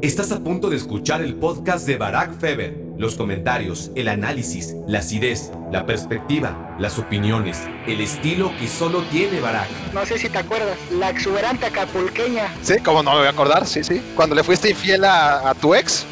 [0.00, 2.76] Estás a punto de escuchar el podcast de Barack Feber.
[2.96, 9.40] Los comentarios, el análisis, la acidez, la perspectiva, las opiniones, el estilo que solo tiene
[9.40, 9.68] Barack.
[9.92, 12.54] No sé si te acuerdas, la exuberante acapulqueña.
[12.62, 14.00] Sí, como no me voy a acordar, sí, sí.
[14.14, 16.06] Cuando le fuiste infiel a, a tu ex.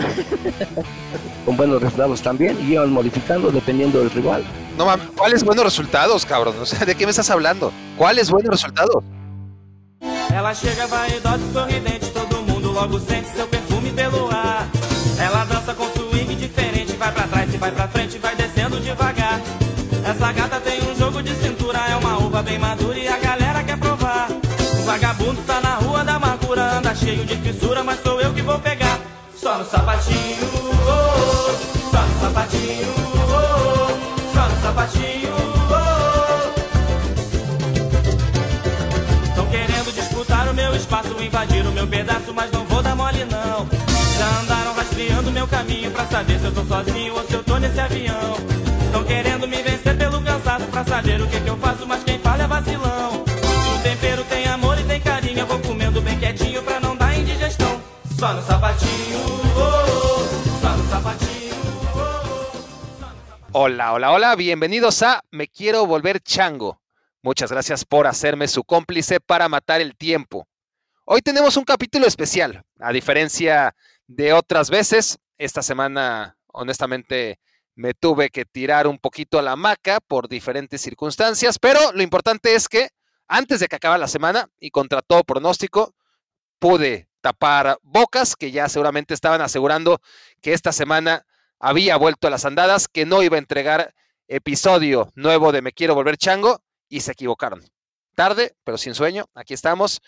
[1.45, 4.45] Con buenos resultados también y iban modificando dependiendo del rival.
[4.77, 6.57] No mames, ¿cuáles buenos resultados, cabrón?
[6.61, 7.73] O sea, ¿de qué me estás hablando?
[7.97, 9.05] ¿Cuáles buenos resultados?
[10.29, 12.06] Ela chega vaidosa sorridente,
[12.77, 14.69] logo sente seu perfume pelo ar.
[15.19, 19.41] Ela dança com swing diferente, vai pra trás e vai pra frente, vai descendo devagar.
[20.05, 23.63] Essa gata tem um jogo de cintura, é uma uva bem madura e a galera
[23.65, 24.29] quer provar.
[24.79, 28.43] O vagabundo tá na rua da amargura, anda cheio de fissura, mas sou eu que
[28.43, 29.01] vou pegar.
[29.35, 35.35] Só no sapatinho, oh, oh, só no sapatinho, oh, oh, só no sapatinho.
[39.31, 42.66] Estão querendo disputar o meu espaço, invadir o meu pedaço, mas não
[45.37, 48.37] meu caminho pra saber se eu tô sozinho ou se eu tô nesse avião.
[48.87, 52.19] Estão querendo me vencer pelo cansaço pra saber o que que eu faço, mas quem
[52.21, 53.23] fala é vacilão.
[53.23, 57.15] O tempero tem amor e tem carinho, eu vou comendo bem quietinho pra não dar
[57.19, 57.79] indigestão.
[58.19, 59.19] Só no sapatinho,
[59.55, 61.55] oh, oh, só no sapatinho.
[61.95, 62.59] oh,
[63.53, 63.59] oh.
[63.59, 66.81] Hola, hola, hola, bienvenidos a Me Quiero Volver Chango.
[67.23, 70.49] Muchas gracias por hacerme su cómplice para matar el tiempo.
[71.05, 73.75] Hoy tenemos un capítulo especial, a diferencia
[74.07, 75.19] de otras veces.
[75.39, 77.41] Esta semana, honestamente,
[77.75, 82.55] me tuve que tirar un poquito a la hamaca por diferentes circunstancias, pero lo importante
[82.55, 82.89] es que
[83.29, 85.95] antes de que acabe la semana y contra todo pronóstico,
[86.59, 90.01] pude tapar bocas que ya seguramente estaban asegurando
[90.41, 91.27] que esta semana
[91.59, 93.95] había vuelto a las andadas, que no iba a entregar
[94.29, 97.63] episodio nuevo de Me Quiero Volver Chango y se equivocaron.
[98.15, 100.01] Tarde, pero sin sueño, aquí estamos.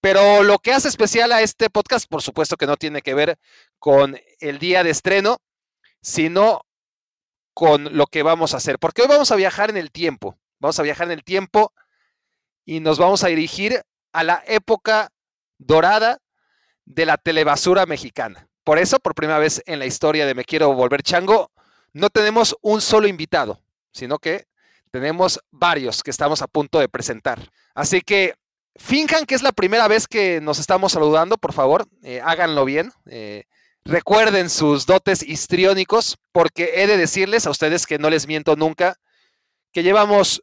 [0.00, 3.38] Pero lo que hace especial a este podcast, por supuesto que no tiene que ver
[3.78, 5.38] con el día de estreno,
[6.00, 6.62] sino
[7.52, 8.78] con lo que vamos a hacer.
[8.78, 10.38] Porque hoy vamos a viajar en el tiempo.
[10.60, 11.72] Vamos a viajar en el tiempo
[12.64, 13.82] y nos vamos a dirigir
[14.12, 15.10] a la época
[15.58, 16.18] dorada
[16.84, 18.48] de la telebasura mexicana.
[18.62, 21.50] Por eso, por primera vez en la historia de Me Quiero Volver Chango,
[21.92, 23.60] no tenemos un solo invitado,
[23.92, 24.46] sino que
[24.90, 27.50] tenemos varios que estamos a punto de presentar.
[27.74, 28.34] Así que
[28.78, 32.90] finjan que es la primera vez que nos estamos saludando, por favor, eh, háganlo bien.
[33.06, 33.44] eh,
[33.84, 38.96] recuerden sus dotes histriónicos, porque he de decirles a ustedes que no les miento nunca,
[39.72, 40.42] que llevamos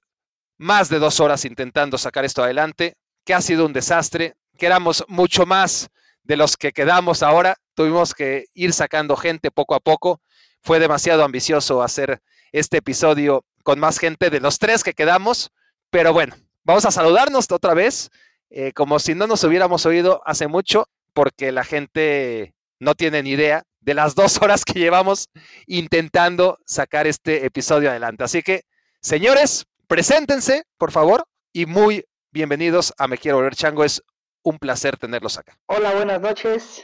[0.58, 5.04] más de dos horas intentando sacar esto adelante, que ha sido un desastre, que éramos
[5.08, 5.90] mucho más
[6.24, 10.22] de los que quedamos ahora, tuvimos que ir sacando gente poco a poco,
[10.62, 15.52] fue demasiado ambicioso hacer este episodio con más gente de los tres que quedamos,
[15.92, 18.10] pero bueno, vamos a saludarnos otra vez,
[18.50, 23.32] eh, como si no nos hubiéramos oído hace mucho, porque la gente no tiene ni
[23.32, 25.30] idea de las dos horas que llevamos
[25.68, 28.24] intentando sacar este episodio adelante.
[28.24, 28.64] Así que,
[29.02, 33.84] señores, preséntense, por favor, y muy bienvenidos a Me Quiero Volver Chango.
[33.84, 34.04] Es
[34.44, 35.58] un placer tenerlos acá.
[35.68, 36.84] Hola, buenas noches.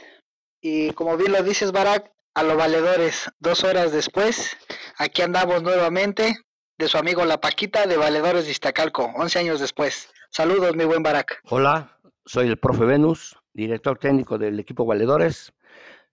[0.60, 4.56] Y como bien lo dices, Barak, a los valedores, dos horas después,
[4.96, 6.36] aquí andamos nuevamente
[6.78, 10.08] de su amigo La Paquita de Valedores de Iztacalco, 11 años después.
[10.34, 11.42] Saludos, mi buen Barak.
[11.50, 15.52] Hola, soy el profe Venus, director técnico del equipo Valedores.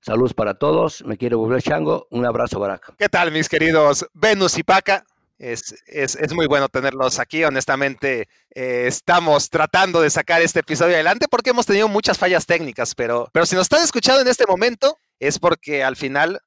[0.02, 2.06] Saludos para todos, me quiero volver chango.
[2.10, 2.96] Un abrazo, Barack.
[2.98, 5.06] ¿Qué tal, mis queridos Venus y Paca?
[5.38, 7.46] Es, es, es muy bueno tenerlos aquí.
[7.46, 12.96] Honestamente, eh, estamos tratando de sacar este episodio adelante porque hemos tenido muchas fallas técnicas,
[12.96, 16.42] pero, pero si nos están escuchando en este momento es porque al final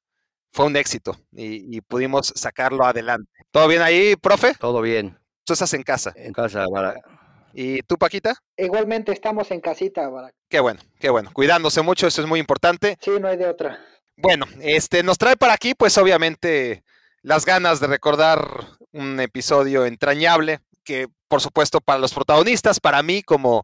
[0.51, 3.31] fue un éxito y, y pudimos sacarlo adelante.
[3.49, 4.53] ¿Todo bien ahí, profe?
[4.59, 6.13] Todo bien, Tú estás en casa.
[6.15, 7.22] en casa, Barack.
[7.53, 8.35] ¿Y tú, Paquita?
[8.57, 10.33] Igualmente estamos en casita, Barak.
[10.49, 11.29] Qué bueno, qué bueno.
[11.31, 12.97] Cuidándose mucho, eso es muy importante.
[12.99, 13.79] Sí, no hay de otra.
[14.17, 16.83] Bueno, este nos trae para aquí, pues obviamente,
[17.21, 23.21] las ganas de recordar un episodio entrañable, que por supuesto para los protagonistas, para mí
[23.23, 23.63] como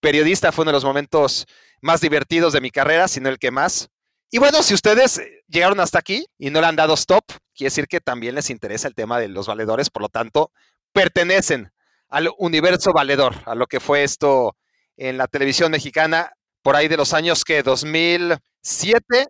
[0.00, 1.46] periodista fue uno de los momentos
[1.80, 3.88] más divertidos de mi carrera, si no el que más.
[4.30, 7.88] Y bueno, si ustedes llegaron hasta aquí y no le han dado stop, quiere decir
[7.88, 10.50] que también les interesa el tema de los valedores, por lo tanto,
[10.92, 11.72] pertenecen
[12.08, 14.56] al universo valedor, a lo que fue esto
[14.96, 16.32] en la televisión mexicana
[16.62, 19.26] por ahí de los años que 2007,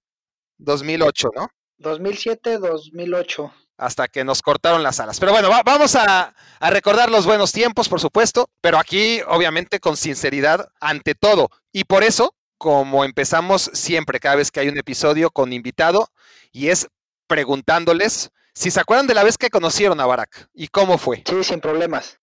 [0.58, 1.48] 2008, ¿no?
[1.78, 3.52] 2007, 2008.
[3.76, 5.20] hasta que nos cortaron las alas.
[5.20, 9.78] Pero bueno, va- vamos a, a recordar los buenos tiempos, por supuesto, pero aquí obviamente
[9.78, 11.48] con sinceridad ante todo.
[11.70, 16.08] Y por eso, como empezamos siempre, cada vez que hay un episodio con invitado,
[16.50, 16.88] y es
[17.28, 21.22] preguntándoles si se acuerdan de la vez que conocieron a Barack y cómo fue.
[21.24, 22.17] Sí, sin problemas.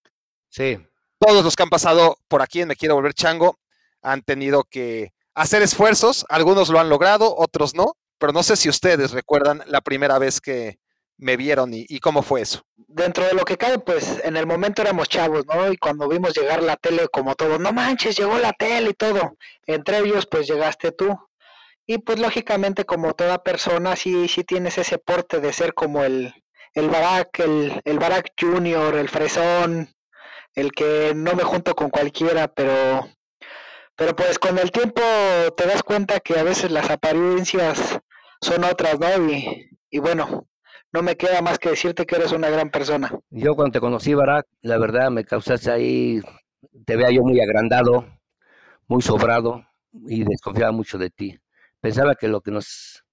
[0.56, 0.78] Sí,
[1.19, 3.60] Todos los que han pasado por aquí en Me Quiero Volver Chango
[4.02, 6.25] han tenido que hacer esfuerzos.
[6.30, 7.98] Algunos lo han logrado, otros no.
[8.18, 10.80] Pero no sé si ustedes recuerdan la primera vez que
[11.18, 12.62] me vieron y, y cómo fue eso.
[12.88, 15.69] Dentro de lo que cabe, pues en el momento éramos chavos, ¿no?
[15.69, 19.36] Y cuando vimos llegar la tele, como todo, no manches, llegó la tele y todo.
[19.66, 21.18] Entre ellos, pues llegaste tú.
[21.86, 26.34] Y pues lógicamente, como toda persona, sí, sí tienes ese porte de ser como el,
[26.74, 29.94] el Barack, el, el Barack Junior, el fresón,
[30.56, 33.07] el que no me junto con cualquiera, pero,
[33.96, 35.02] pero pues con el tiempo
[35.56, 38.00] te das cuenta que a veces las apariencias
[38.42, 39.31] son otras, ¿no?
[39.31, 40.48] Y, y bueno,
[40.92, 43.12] no me queda más que decirte que eres una gran persona.
[43.30, 46.22] Yo cuando te conocí, Barack, la verdad me causaste ahí,
[46.86, 48.06] te veía yo muy agrandado,
[48.88, 49.66] muy sobrado
[50.08, 51.38] y desconfiaba mucho de ti.
[51.81, 53.04] Pensaba que lo que nos,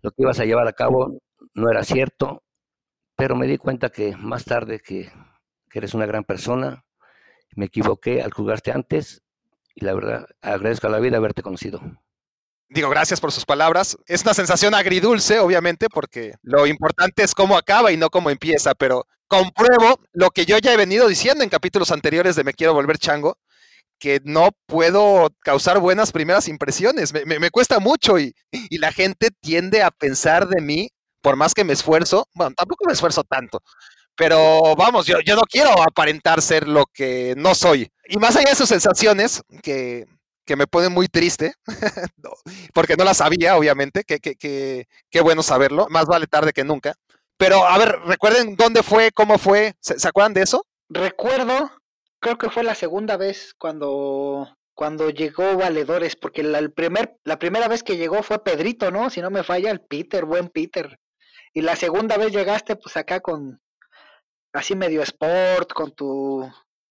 [0.00, 1.18] lo que ibas a llevar a cabo
[1.54, 2.42] no era cierto,
[3.16, 5.10] pero me di cuenta que más tarde que,
[5.70, 6.84] que eres una gran persona,
[7.56, 9.22] me equivoqué al jugarte antes
[9.74, 11.80] y la verdad agradezco a la vida haberte conocido.
[12.68, 13.96] Digo, gracias por sus palabras.
[14.06, 18.74] Es una sensación agridulce, obviamente, porque lo importante es cómo acaba y no cómo empieza,
[18.74, 22.74] pero compruebo lo que yo ya he venido diciendo en capítulos anteriores de Me Quiero
[22.74, 23.38] Volver Chango,
[23.98, 27.12] que no puedo causar buenas primeras impresiones.
[27.12, 30.90] Me, me, me cuesta mucho y, y, la gente tiende a pensar de mí,
[31.22, 33.62] por más que me esfuerzo, bueno, tampoco me esfuerzo tanto,
[34.20, 37.90] pero vamos, yo, yo no quiero aparentar ser lo que no soy.
[38.06, 40.06] Y más allá de sus sensaciones, que
[40.44, 41.54] que me pone muy triste,
[42.74, 46.64] porque no la sabía, obviamente, que, que, que, qué bueno saberlo, más vale tarde que
[46.64, 46.94] nunca.
[47.36, 50.66] Pero, a ver, recuerden dónde fue, cómo fue, ¿se, ¿se acuerdan de eso?
[50.88, 51.70] Recuerdo,
[52.18, 57.38] creo que fue la segunda vez cuando, cuando llegó Valedores, porque la, el primer, la
[57.38, 59.08] primera vez que llegó fue Pedrito, ¿no?
[59.08, 60.98] Si no me falla, el Peter, buen Peter.
[61.54, 63.60] Y la segunda vez llegaste, pues acá con,
[64.52, 66.50] así medio sport, con tu,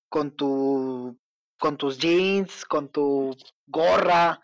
[0.10, 1.18] con tu
[1.60, 3.36] con tus jeans, con tu
[3.68, 4.40] gorra,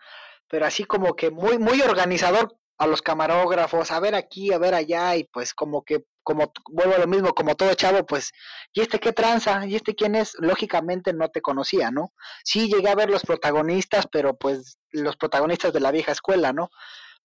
[0.48, 4.74] pero así como que muy, muy organizador a los camarógrafos, a ver aquí, a ver
[4.74, 8.32] allá, y pues como que, como vuelvo a lo mismo, como todo chavo, pues,
[8.72, 9.66] ¿y este qué tranza?
[9.66, 10.34] ¿Y este quién es?
[10.38, 12.12] Lógicamente no te conocía, ¿no?
[12.44, 16.68] Sí llegué a ver los protagonistas, pero pues los protagonistas de la vieja escuela, ¿no?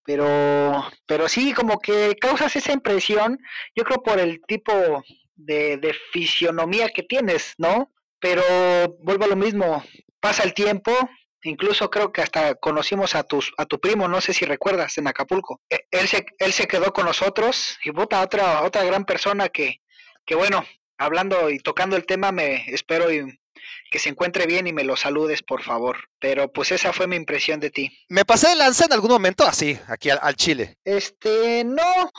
[0.04, 3.38] Pero, pero sí, como que causas esa impresión,
[3.76, 5.04] yo creo por el tipo
[5.46, 7.92] de, de fisionomía que tienes, ¿no?
[8.22, 8.44] pero
[9.00, 9.84] vuelvo a lo mismo,
[10.22, 10.92] pasa el tiempo,
[11.44, 15.08] incluso creo que hasta conocimos a tus a tu primo, no sé si recuerdas, en
[15.08, 15.60] Acapulco.
[15.70, 19.82] E, él se él se quedó con nosotros y puta otra otra gran persona que
[20.24, 20.64] que bueno,
[20.98, 23.40] hablando y tocando el tema me espero y
[23.90, 25.98] que se encuentre bien y me lo saludes, por favor.
[26.20, 27.92] Pero pues esa fue mi impresión de ti.
[28.08, 30.78] ¿Me pasé de lanza en algún momento así, aquí al, al Chile?
[30.86, 32.10] Este, no,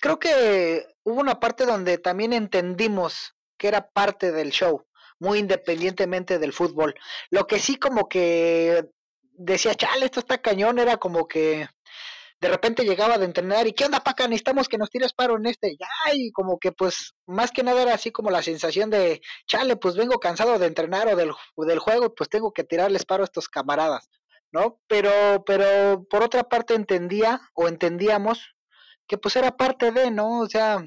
[0.00, 4.86] creo que hubo una parte donde también entendimos que era parte del show
[5.18, 6.94] muy independientemente del fútbol.
[7.30, 8.84] Lo que sí como que
[9.32, 11.68] decía, chale, esto está cañón, era como que
[12.40, 14.28] de repente llegaba de entrenar y ¿qué onda, Paca?
[14.28, 15.76] Necesitamos que nos tires paro en este.
[15.78, 19.76] Ya, y como que pues más que nada era así como la sensación de, chale,
[19.76, 23.24] pues vengo cansado de entrenar o del, del juego, pues tengo que tirarles paro a
[23.24, 24.10] estos camaradas,
[24.52, 24.80] ¿no?
[24.86, 28.55] Pero, pero por otra parte entendía o entendíamos
[29.06, 30.40] que pues era parte de, ¿no?
[30.40, 30.84] O sea,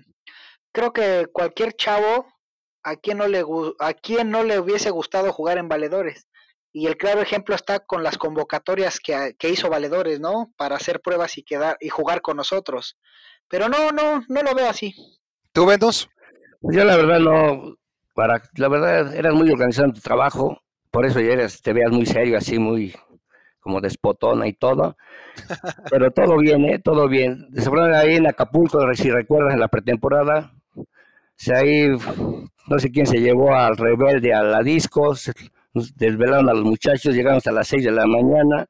[0.71, 2.27] creo que cualquier chavo
[2.83, 3.43] a quién no le
[3.79, 6.27] a quién no le hubiese gustado jugar en valedores
[6.71, 11.01] y el claro ejemplo está con las convocatorias que, que, hizo valedores no para hacer
[11.01, 12.97] pruebas y quedar y jugar con nosotros.
[13.47, 14.93] Pero no no no lo veo así.
[15.51, 16.09] Tú Vendos
[16.61, 17.75] pues yo la verdad no
[18.13, 21.91] para la verdad eras muy organizado en tu trabajo por eso ya eres te veas
[21.91, 22.95] muy serio así muy
[23.69, 24.97] como despotona y todo.
[25.89, 27.47] Pero todo bien eh todo bien.
[27.51, 30.53] De ahí en Acapulco si recuerdas en la pretemporada
[31.35, 31.87] se ahí
[32.67, 35.31] no sé quién se llevó al rebelde a la disco, se
[35.95, 38.67] desvelaron a los muchachos, llegaron hasta las 6 de la mañana.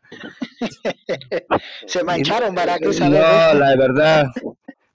[1.87, 4.27] se mancharon para que No, la verdad,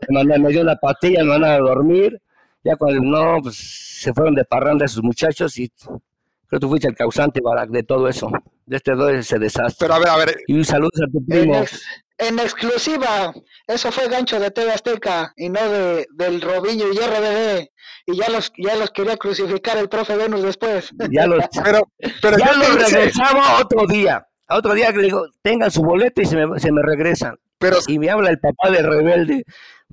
[0.09, 2.21] me, dio una pastilla, me van a dormir.
[2.63, 6.01] Ya cuando no, pues se fueron de parranda esos muchachos y creo
[6.49, 8.31] que tú fuiste el causante, Barak, de todo eso,
[8.67, 9.87] de este de ese desastre.
[9.87, 10.37] Pero a ver, a ver.
[10.47, 11.55] Y un saludo a tu primo.
[11.55, 11.83] En, ex,
[12.19, 13.33] en exclusiva,
[13.67, 17.69] eso fue gancho de TV Azteca y no de, del Robinho y RBD
[18.07, 20.91] y ya los ya los quería crucificar el profe Venus después.
[21.11, 21.81] Ya los, pero,
[22.21, 24.27] pero ya los regresaba otro día.
[24.47, 27.37] A otro día que le digo, tengan su boleto y se me, se me regresan.
[27.59, 29.45] Pero, y me habla el papá del rebelde.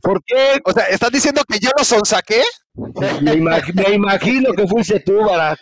[0.02, 0.60] ¿Por qué?
[0.64, 2.42] O sea, ¿estás diciendo que yo lo sonsaqué?
[3.22, 5.60] Me, imag me imagino que fuiste tú, Barak.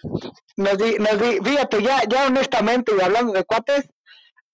[0.58, 3.90] Nos di, nos di, fíjate, ya, ya honestamente, y hablando de cuates,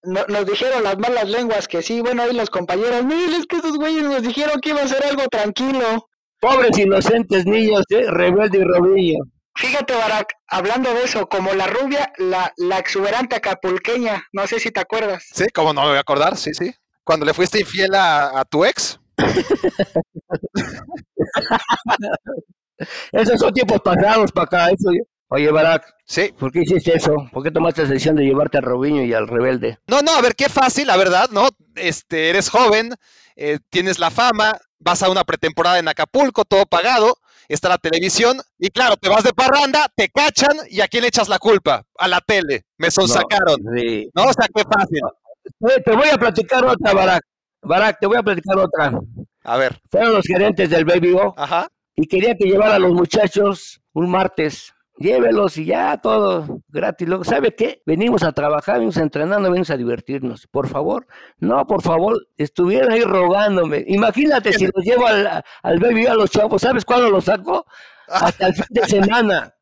[0.03, 3.57] no, nos dijeron las malas lenguas que sí, bueno, ahí los compañeros, miren, es que
[3.57, 6.07] esos güeyes nos dijeron que iba a ser algo tranquilo.
[6.39, 8.05] Pobres inocentes niños, ¿eh?
[8.07, 9.19] rebelde y rodillo.
[9.57, 14.69] Fíjate, Barak, hablando de eso, como la rubia, la, la exuberante acapulqueña, no sé si
[14.69, 15.25] te acuerdas.
[15.33, 16.73] Sí, como no me voy a acordar, sí, sí.
[17.03, 18.99] Cuando le fuiste infiel a, a tu ex.
[23.11, 24.69] Esos son tiempos pasados para acá.
[24.69, 24.89] Eso.
[25.29, 26.33] Oye, Barak, Sí.
[26.37, 27.15] ¿por qué hiciste eso?
[27.31, 29.79] ¿Por qué tomaste la decisión de llevarte al Robinho y al Rebelde?
[29.87, 31.47] No, no, a ver, qué fácil, la verdad, ¿no?
[31.75, 32.93] Este, eres joven,
[33.35, 37.17] eh, tienes la fama, vas a una pretemporada en Acapulco, todo pagado,
[37.47, 41.07] está la televisión, y claro, te vas de parranda, te cachan, ¿y a quién le
[41.07, 41.83] echas la culpa?
[41.97, 43.57] A la tele, me sonsacaron.
[43.75, 44.07] Sí.
[44.13, 44.25] ¿No?
[44.25, 45.01] O sea, qué fácil.
[45.83, 47.23] Te voy a platicar otra, Barak.
[47.65, 48.99] Barak, te voy a platicar otra.
[49.43, 51.67] A ver, Fueron los gerentes del Baby Go ajá.
[51.95, 54.71] y quería que llevara a los muchachos un martes.
[54.97, 57.05] Llévelos y ya todo gratis.
[57.05, 57.81] Luego, ¿sabe qué?
[57.85, 60.47] Venimos a trabajar, venimos a entrenar, no venimos a divertirnos.
[60.47, 61.05] Por favor,
[61.37, 63.83] no, por favor, estuvieron ahí rogándome.
[63.87, 67.65] Imagínate si los llevo al, al Baby Go a los chavos, ¿sabes cuándo los saco?
[68.07, 69.55] Hasta el fin de semana.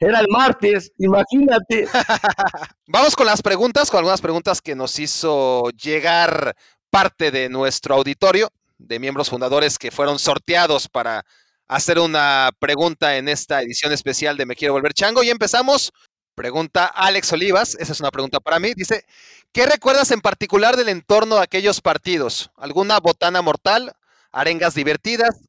[0.00, 1.86] Era el martes, imagínate.
[2.88, 6.56] Vamos con las preguntas, con algunas preguntas que nos hizo llegar
[6.94, 11.26] parte de nuestro auditorio, de miembros fundadores que fueron sorteados para
[11.66, 15.24] hacer una pregunta en esta edición especial de Me Quiero Volver Chango.
[15.24, 15.92] Y empezamos.
[16.36, 18.74] Pregunta Alex Olivas, esa es una pregunta para mí.
[18.76, 19.04] Dice,
[19.52, 22.52] ¿qué recuerdas en particular del entorno de aquellos partidos?
[22.56, 23.92] ¿Alguna botana mortal?
[24.30, 25.40] ¿Arengas divertidas?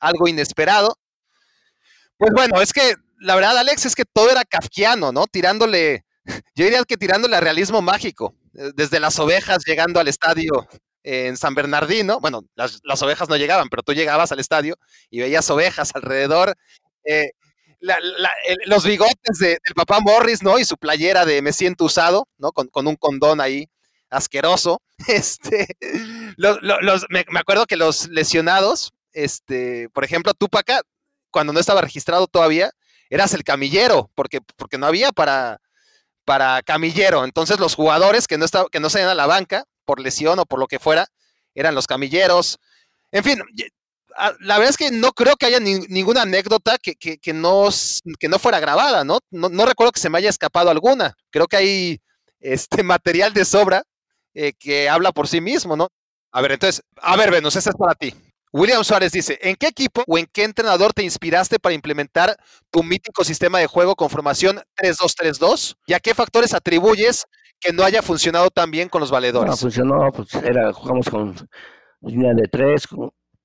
[0.00, 0.96] ¿Algo inesperado?
[2.16, 5.26] Pues bueno, es que la verdad, Alex, es que todo era kafkiano, ¿no?
[5.26, 6.06] Tirándole,
[6.54, 10.66] yo diría que tirándole a realismo mágico, eh, desde las ovejas llegando al estadio
[11.04, 14.76] en San Bernardino, bueno, las, las ovejas no llegaban, pero tú llegabas al estadio
[15.10, 16.54] y veías ovejas alrededor,
[17.04, 17.30] eh,
[18.66, 20.58] los bigotes de- del papá Morris, ¿no?
[20.58, 22.52] Y su playera de me siento usado, ¿no?
[22.52, 23.68] Con, con un condón ahí
[24.10, 24.80] asqueroso.
[25.08, 25.66] Este,
[26.36, 30.80] los, los- me, acuerdo que los lesionados, este, por ejemplo, acá,
[31.30, 32.70] cuando no estaba registrado todavía,
[33.10, 35.60] eras el camillero, porque, porque no había para,
[36.24, 37.24] para camillero.
[37.24, 40.46] Entonces los jugadores que no, estaban, que no salían a la banca por lesión o
[40.46, 41.06] por lo que fuera,
[41.54, 42.58] eran los camilleros.
[43.12, 43.64] En fin, y-
[44.16, 47.68] a- la verdad es que no creo que haya ni- ninguna anécdota que, que- no,
[48.20, 49.18] que no fuera grabada, ¿no?
[49.30, 49.48] ¿no?
[49.48, 51.14] no recuerdo que se me haya escapado alguna.
[51.30, 52.00] Creo que hay
[52.40, 53.82] este material de sobra
[54.34, 55.88] eh, que habla por sí mismo, ¿no?
[56.32, 58.12] A ver, entonces, a ver, Venus, esta es para ti.
[58.52, 62.36] William Suárez dice, ¿en qué equipo o en qué entrenador te inspiraste para implementar
[62.70, 65.76] tu mítico sistema de juego con formación 3-2-3-2?
[65.86, 67.24] ¿Y a qué factores atribuyes
[67.64, 69.58] que no haya funcionado tan bien con los No, valedores?
[69.60, 71.34] funcionó, pues era, jugamos con
[72.02, 72.86] línea de tres,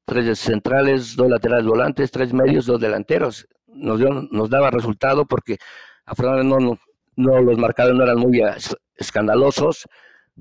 [0.06, 3.48] tres centrales, dos laterales volantes, tres medios, dos delanteros.
[3.68, 5.58] Nos, dio- nos daba resultado porque
[6.06, 6.80] afortunadamente no, no,
[7.16, 9.88] no los marcadores no eran muy es- escandalosos,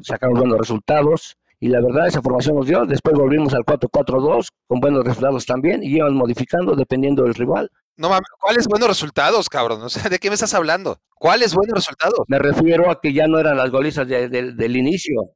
[0.02, 2.84] sacamos buenos resultados y la verdad esa formación nos dio.
[2.86, 7.70] Después volvimos al 4-4-2 con buenos resultados también y íbamos modificando dependiendo del rival.
[7.98, 9.82] No mames, ¿cuáles buenos resultados, cabrón?
[9.82, 11.00] O sea, ¿de qué me estás hablando?
[11.16, 12.20] ¿Cuáles buenos resultados?
[12.28, 15.32] Me refiero a que ya no eran las golizas de- de- del inicio.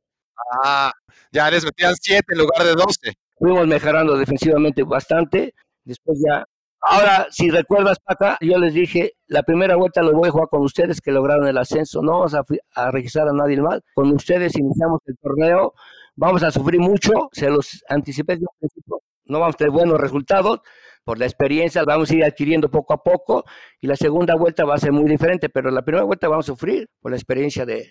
[0.64, 0.92] Ah,
[1.33, 3.14] ya les metían 7 en lugar de 12.
[3.38, 5.52] fuimos mejorando defensivamente bastante.
[5.85, 6.45] Después ya.
[6.81, 10.62] Ahora, si recuerdas, Paca, yo les dije, la primera vuelta lo voy a jugar con
[10.62, 12.02] ustedes que lograron el ascenso.
[12.02, 12.45] No vamos a,
[12.76, 13.83] a registrar a nadie mal.
[13.95, 15.75] Con ustedes iniciamos el torneo.
[16.14, 17.11] Vamos a sufrir mucho.
[17.33, 19.00] Se los anticipé desde un principio.
[19.25, 20.61] No vamos a tener buenos resultados.
[21.05, 23.45] Por la experiencia, vamos a ir adquiriendo poco a poco.
[23.81, 25.49] Y la segunda vuelta va a ser muy diferente.
[25.49, 27.91] Pero la primera vuelta vamos a sufrir por la experiencia de,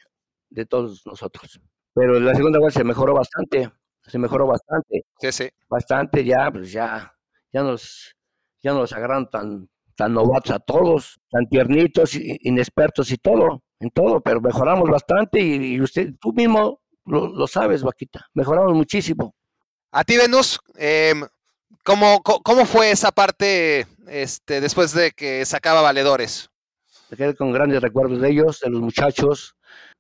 [0.50, 1.60] de todos nosotros.
[1.94, 3.70] Pero la segunda vuelta se mejoró bastante.
[4.04, 5.50] Se mejoró bastante Sí, sí.
[5.70, 7.14] bastante ya, pues ya,
[7.54, 8.16] ya nos,
[8.64, 14.20] ya nos agarran tan, tan novatos a todos, tan tiernitos, inexpertos y todo, en todo,
[14.22, 19.36] pero mejoramos bastante y, y usted, tú mismo lo, lo sabes, Vaquita, mejoramos muchísimo.
[19.92, 21.22] A ti, Venus, em,
[21.84, 26.50] ¿cómo, cómo fue esa parte este, después de que sacaba valedores?
[27.10, 29.56] Me quedé con grandes recuerdos de ellos, de los muchachos,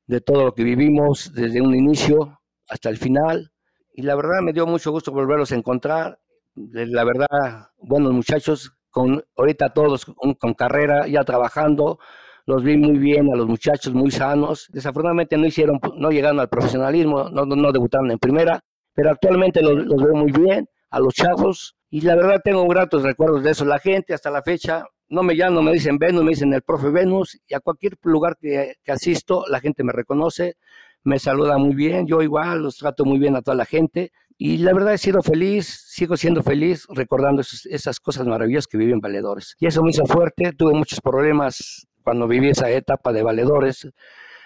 [0.07, 3.51] de todo lo que vivimos desde un inicio hasta el final.
[3.93, 6.19] Y la verdad me dio mucho gusto volverlos a encontrar.
[6.55, 11.99] La verdad, buenos muchachos, con ahorita todos con, con carrera, ya trabajando.
[12.45, 14.67] Los vi muy bien a los muchachos, muy sanos.
[14.71, 18.61] Desafortunadamente no hicieron, no llegaron al profesionalismo, no, no, no debutaron en primera,
[18.93, 21.75] pero actualmente los, los veo muy bien, a los chavos.
[21.89, 23.65] Y la verdad tengo gratos recuerdos de eso.
[23.65, 26.62] La gente hasta la fecha no me llaman, no me dicen Venus, me dicen el
[26.62, 30.55] profe Venus, y a cualquier lugar que, que asisto, la gente me reconoce,
[31.03, 34.60] me saluda muy bien, yo igual los trato muy bien a toda la gente, y
[34.60, 39.01] la verdad he sido feliz, sigo siendo feliz recordando esas cosas maravillosas que viví en
[39.01, 39.55] Valedores.
[39.60, 43.88] Y eso me hizo fuerte, tuve muchos problemas cuando viví esa etapa de Valedores,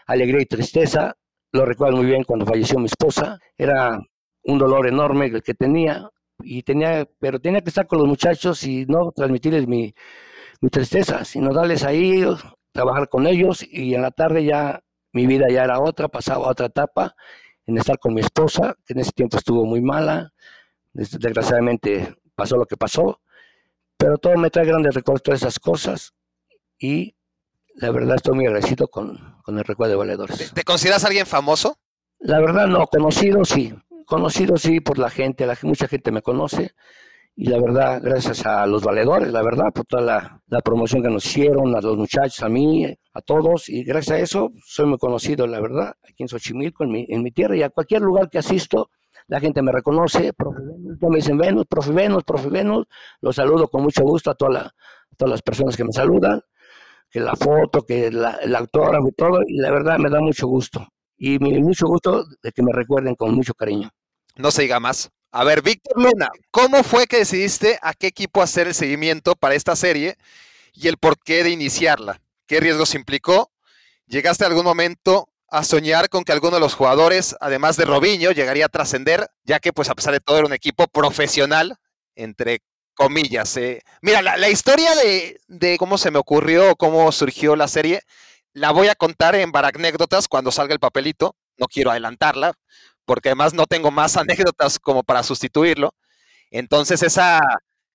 [0.07, 1.15] alegría y tristeza,
[1.51, 3.99] lo recuerdo muy bien cuando falleció mi esposa, era
[4.43, 6.09] un dolor enorme el que tenía,
[6.45, 9.93] y tenía, pero tenía que estar con los muchachos y no transmitirles mi,
[10.61, 12.23] mi tristeza, sino darles ahí,
[12.71, 16.51] trabajar con ellos y en la tarde ya mi vida ya era otra, pasaba a
[16.51, 17.15] otra etapa
[17.65, 20.33] en estar con mi esposa, que en ese tiempo estuvo muy mala,
[20.93, 23.21] desgraciadamente pasó lo que pasó,
[23.97, 26.13] pero todo me trae grandes recuerdos, todas esas cosas
[26.77, 27.15] y
[27.75, 30.53] la verdad estoy muy agradecido con, con el recuerdo de valedores.
[30.53, 31.77] ¿Te consideras alguien famoso?
[32.19, 33.73] La verdad no, conocido sí,
[34.05, 36.71] conocido sí por la gente, la, mucha gente me conoce.
[37.37, 41.25] Y la verdad, gracias a los valedores, la verdad, por toda la, promoción que nos
[41.25, 45.45] hicieron, a los muchachos, a mí, a todos, y gracias a eso soy muy conocido,
[45.45, 48.37] la verdad, aquí en Xochimilco, en mi, en mi tierra y a cualquier lugar que
[48.37, 48.89] asisto,
[49.27, 52.85] la gente me reconoce, profe Venus, me dicen Venus, profe Venus, profe Venus,
[53.19, 54.75] los saludo con mucho gusto a, toda la,
[55.17, 56.41] todas las personas que me saludan,
[57.09, 60.47] que la foto, que la, el autógrafo y todo, y la verdad me da mucho
[60.47, 63.89] gusto, y me, mucho gusto de que me recuerden con mucho cariño.
[64.35, 65.09] No se diga más.
[65.31, 69.55] A ver, Víctor Luna, ¿cómo fue que decidiste a qué equipo hacer el seguimiento para
[69.55, 70.17] esta serie
[70.73, 72.21] y el porqué de iniciarla?
[72.47, 73.51] ¿Qué riesgos implicó?
[74.07, 78.65] ¿Llegaste algún momento a soñar con que alguno de los jugadores, además de Robinho, llegaría
[78.65, 81.77] a trascender, ya que pues a pesar de todo era un equipo profesional,
[82.15, 82.61] entre
[82.93, 83.55] comillas.
[83.57, 83.81] Eh.
[84.01, 88.01] Mira, la, historia de, de, cómo se me ocurrió, cómo surgió la serie,
[88.53, 92.53] la voy a contar en Baracnécdotas cuando salga el papelito, no quiero adelantarla,
[93.05, 95.93] porque además no tengo más anécdotas como para sustituirlo.
[96.51, 97.39] Entonces esa,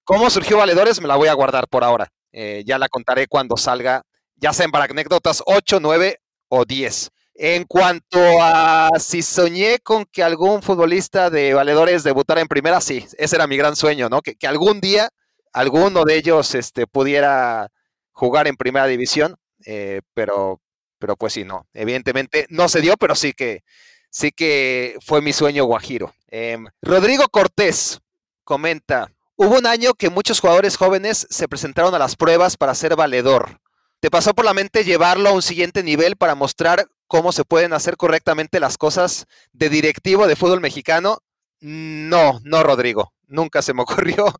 [0.05, 2.09] cómo surgió Valedores, me la voy a guardar por ahora.
[2.33, 4.02] Eh, ya la contaré cuando salga,
[4.37, 7.11] ya sea en Baracnécdotas 8, 9 o 10.
[7.35, 13.07] En cuanto a si soñé con que algún futbolista de valedores debutara en primera, sí,
[13.17, 14.21] ese era mi gran sueño, ¿no?
[14.21, 15.09] Que, que algún día
[15.52, 17.69] alguno de ellos este, pudiera
[18.12, 19.37] jugar en primera división,
[19.67, 20.61] eh, pero,
[20.99, 21.67] pero pues sí, no.
[21.73, 23.62] Evidentemente no se dio, pero sí que,
[24.11, 26.12] sí que fue mi sueño guajiro.
[26.29, 28.00] Eh, Rodrigo Cortés
[28.45, 32.97] comenta, hubo un año que muchos jugadores jóvenes se presentaron a las pruebas para ser
[32.97, 33.61] valedor.
[34.00, 37.73] ¿Te pasó por la mente llevarlo a un siguiente nivel para mostrar cómo se pueden
[37.73, 41.19] hacer correctamente las cosas de directivo de fútbol mexicano?
[41.61, 43.12] No, no, Rodrigo.
[43.26, 44.33] Nunca se me ocurrió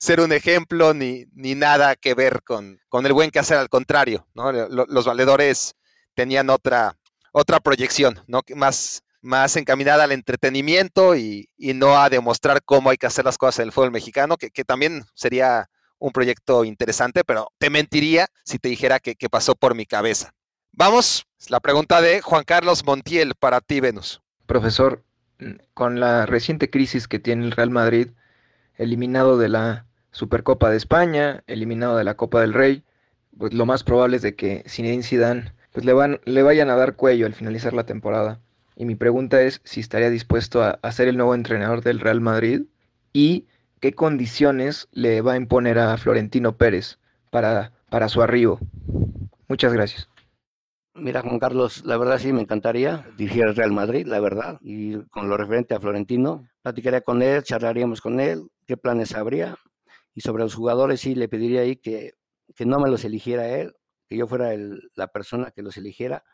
[0.00, 3.68] ser un ejemplo ni, ni nada que ver con, con el buen que hacer, al
[3.68, 4.26] contrario.
[4.34, 5.74] Los valedores
[6.14, 6.96] tenían otra,
[7.32, 8.40] otra proyección, ¿no?
[8.54, 13.36] Más, más encaminada al entretenimiento y, y, no a demostrar cómo hay que hacer las
[13.36, 18.28] cosas en el fútbol mexicano, que, que también sería un proyecto interesante, pero te mentiría
[18.44, 20.32] si te dijera que, que pasó por mi cabeza.
[20.72, 24.20] Vamos, la pregunta de Juan Carlos Montiel para ti, Venus.
[24.46, 25.02] Profesor,
[25.74, 28.08] con la reciente crisis que tiene el Real Madrid,
[28.76, 32.84] eliminado de la Supercopa de España, eliminado de la Copa del Rey,
[33.38, 36.76] pues lo más probable es de que Zinedine Zidane pues le, van, le vayan a
[36.76, 38.40] dar cuello al finalizar la temporada.
[38.76, 42.20] Y mi pregunta es si estaría dispuesto a, a ser el nuevo entrenador del Real
[42.20, 42.62] Madrid
[43.12, 43.46] y
[43.80, 46.98] qué condiciones le va a imponer a Florentino Pérez
[47.30, 48.60] para, para su arribo.
[49.48, 50.08] Muchas gracias.
[50.94, 54.96] Mira, Juan Carlos, la verdad sí me encantaría dirigir el Real Madrid, la verdad, y
[55.10, 59.56] con lo referente a Florentino, platicaría con él, charlaríamos con él, qué planes habría,
[60.14, 62.12] y sobre los jugadores sí le pediría ahí que,
[62.54, 63.74] que no me los eligiera él,
[64.08, 66.24] que yo fuera el, la persona que los eligiera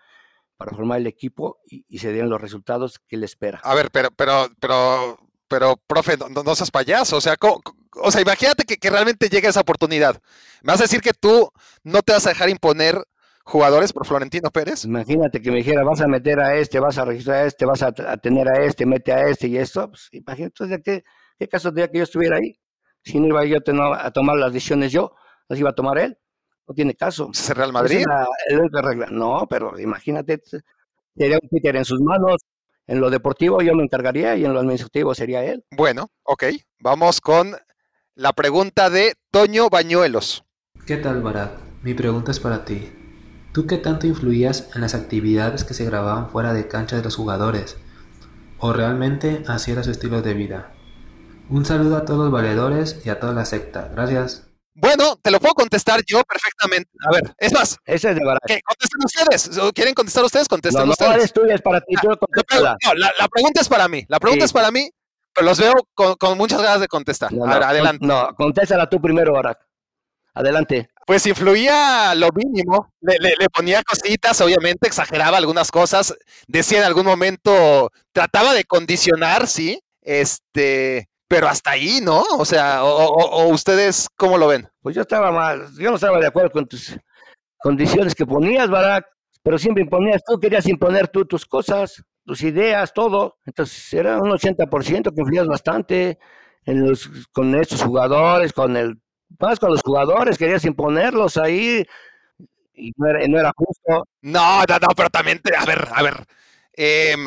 [0.64, 3.60] para formar el equipo y, y, se dieran los resultados que él espera.
[3.64, 7.60] A ver, pero, pero, pero, pero, profe, no, no seas payaso, o sea, ¿cómo,
[7.96, 10.20] o sea, imagínate que, que realmente llegue esa oportunidad.
[10.62, 11.50] ¿Me vas a decir que tú
[11.82, 13.02] no te vas a dejar imponer
[13.44, 14.84] jugadores por Florentino Pérez?
[14.84, 17.82] Imagínate que me dijera, vas a meter a este, vas a registrar a este, vas
[17.82, 19.88] a, a tener a este, mete a este y esto.
[19.88, 21.04] Pues, imagínate, entonces, ¿qué,
[21.38, 22.58] ¿qué caso tendría que yo estuviera ahí?
[23.02, 25.14] Si no iba yo a, a, tomar las decisiones yo,
[25.48, 26.18] las iba a tomar él.
[26.66, 27.30] No tiene caso.
[27.32, 27.98] ¿Es el Real Madrid?
[27.98, 29.06] Es la, la regla.
[29.10, 30.40] No, pero imagínate,
[31.16, 32.42] sería un Peter en sus manos.
[32.86, 35.64] En lo deportivo yo me encargaría y en lo administrativo sería él.
[35.70, 36.44] Bueno, ok.
[36.80, 37.56] Vamos con
[38.14, 40.44] la pregunta de Toño Bañuelos.
[40.86, 41.52] ¿Qué tal, Barat?
[41.82, 42.92] Mi pregunta es para ti.
[43.52, 47.16] ¿Tú qué tanto influías en las actividades que se grababan fuera de cancha de los
[47.16, 47.76] jugadores?
[48.58, 50.72] ¿O realmente así era su estilo de vida?
[51.48, 53.90] Un saludo a todos los valedores y a toda la secta.
[53.92, 54.51] Gracias.
[54.74, 56.90] Bueno, te lo puedo contestar yo perfectamente.
[57.06, 57.78] A ver, es más.
[57.84, 58.40] Ese es de verdad.
[58.46, 58.60] ¿Qué?
[58.62, 59.72] Contesten ustedes.
[59.74, 60.48] ¿Quieren contestar ustedes?
[60.48, 61.16] Contesten no, ustedes.
[61.16, 61.94] No, es tuya, es para ti.
[61.94, 62.02] La,
[62.60, 64.04] la, no, la, la, pregunta es para mí.
[64.08, 64.46] La pregunta sí.
[64.46, 64.90] es para mí,
[65.34, 67.32] pero los veo con, con muchas ganas de contestar.
[67.32, 68.06] No, a ver, adelante.
[68.06, 69.58] No, contéstala tú primero, Barak.
[70.34, 70.88] Adelante.
[71.06, 76.14] Pues influía lo mínimo, le, le, le, ponía cositas, obviamente exageraba algunas cosas,
[76.46, 82.22] decía en algún momento, trataba de condicionar, sí, este, pero hasta ahí, ¿no?
[82.36, 84.68] O sea, o, o, o, ustedes, ¿cómo lo ven?
[84.82, 86.94] Pues yo estaba mal, yo no estaba de acuerdo con tus
[87.58, 89.06] condiciones que ponías, Barak,
[89.42, 94.30] pero siempre imponías, tú querías imponer tú tus cosas, tus ideas, todo, entonces era un
[94.30, 96.18] 80% que influías bastante
[96.66, 99.00] en los, con estos jugadores, con el
[99.38, 101.86] más con los jugadores, querías imponerlos ahí
[102.74, 104.06] y no era, no era justo.
[104.20, 106.26] No, no, no, pero también, te- a ver, a ver.
[106.74, 107.26] em,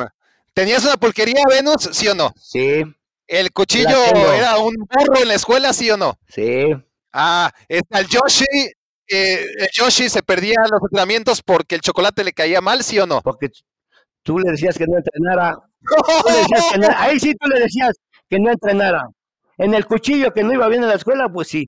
[0.54, 2.32] ¿Tenías una pulquería, Venus, sí o no?
[2.36, 2.84] Sí,
[3.26, 3.88] ¿El cuchillo
[4.34, 6.16] era un burro en la escuela, sí o no?
[6.28, 6.64] sí.
[7.18, 8.44] Ah, está el Yoshi,
[9.08, 13.06] eh, el Yoshi se perdía los entrenamientos porque el chocolate le caía mal, ¿sí o
[13.06, 13.22] no?
[13.22, 13.48] Porque
[14.22, 15.56] tú le decías que no entrenara.
[15.80, 17.92] Tú le decías que no- ahí sí tú le decías
[18.28, 19.08] que no entrenara.
[19.56, 21.66] En el cuchillo que no iba bien en la escuela, pues sí.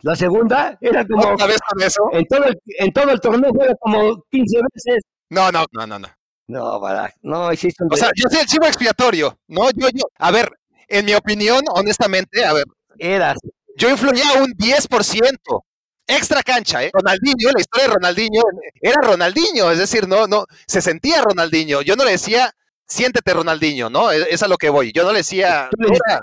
[0.00, 2.00] La segunda era como ¿Otra vez con eso?
[2.12, 5.02] en todo el, en todo el torneo juega como 15 veces.
[5.28, 6.08] No, no, no, no, no.
[6.48, 9.70] No, para, no hiciste un O sea, yo soy el chivo expiatorio, ¿no?
[9.72, 10.48] Yo, yo, a ver,
[10.88, 12.64] en mi opinión, honestamente, a ver,
[12.98, 13.38] eras.
[13.76, 15.62] yo influía un 10%.
[16.08, 16.90] Extra cancha, ¿eh?
[16.92, 18.42] Ronaldinho, la historia de Ronaldinho
[18.80, 21.82] era Ronaldinho, es decir, no, no, se sentía Ronaldinho.
[21.82, 22.52] Yo no le decía,
[22.86, 24.12] siéntete Ronaldinho, ¿no?
[24.12, 24.92] Es, es a lo que voy.
[24.92, 25.68] Yo no le decía,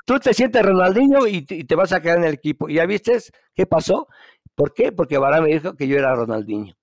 [0.05, 2.69] Tú, te sientes Ronaldinho y te, y te vas a quedar en el equipo.
[2.69, 3.17] ¿Y ya viste
[3.53, 4.07] qué pasó?
[4.55, 4.91] ¿Por qué?
[4.91, 6.73] Porque Varane me dijo que yo era Ronaldinho.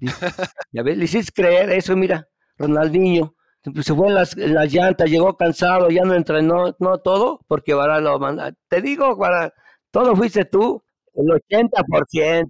[0.72, 3.34] Ya ves, le hiciste creer eso, mira, Ronaldinho.
[3.82, 7.74] Se fue en las, en las llantas, llegó cansado, ya no entrenó, no todo, porque
[7.74, 8.52] Varane lo manda.
[8.68, 9.52] Te digo, Varane,
[9.90, 10.82] todo fuiste tú,
[11.14, 12.48] el 80%.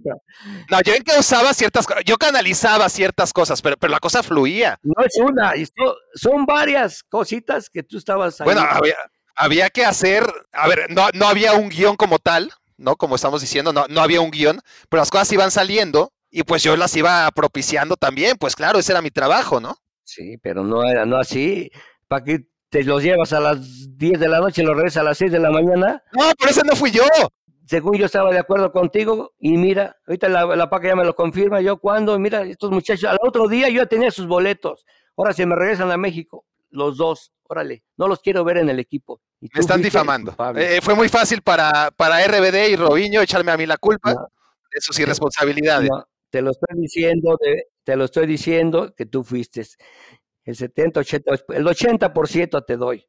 [0.69, 4.79] No, yo usaba ciertas cosas, yo canalizaba ciertas cosas, pero, pero la cosa fluía.
[4.83, 5.53] No es una,
[6.13, 8.45] son varias cositas que tú estabas ahí.
[8.45, 8.95] Bueno, había,
[9.35, 12.95] había que hacer, a ver, no, no había un guion como tal, ¿no?
[12.95, 16.63] Como estamos diciendo, no, no había un guion, pero las cosas iban saliendo y pues
[16.63, 19.77] yo las iba propiciando también, pues claro, ese era mi trabajo, ¿no?
[20.03, 21.69] Sí, pero no era, no así.
[22.07, 25.03] ¿Para qué te los llevas a las 10 de la noche y los regresas a
[25.05, 26.03] las 6 de la mañana?
[26.13, 27.03] No, pero ese no fui yo.
[27.65, 31.15] Según yo estaba de acuerdo contigo, y mira, ahorita la, la paca ya me lo
[31.15, 34.85] confirma, yo cuando, mira, estos muchachos, al otro día yo ya tenía sus boletos,
[35.15, 38.79] ahora se me regresan a México, los dos, órale, no los quiero ver en el
[38.79, 39.21] equipo.
[39.39, 40.35] Y Me están difamando.
[40.57, 44.27] Eh, fue muy fácil para, para RBD y Robinho echarme a mí la culpa No.
[44.73, 45.89] de sus irresponsabilidades.
[45.89, 49.65] No, te lo estoy diciendo, de- te lo estoy diciendo que tú fuiste.
[50.43, 53.05] El 70, 80, el 80% te doy.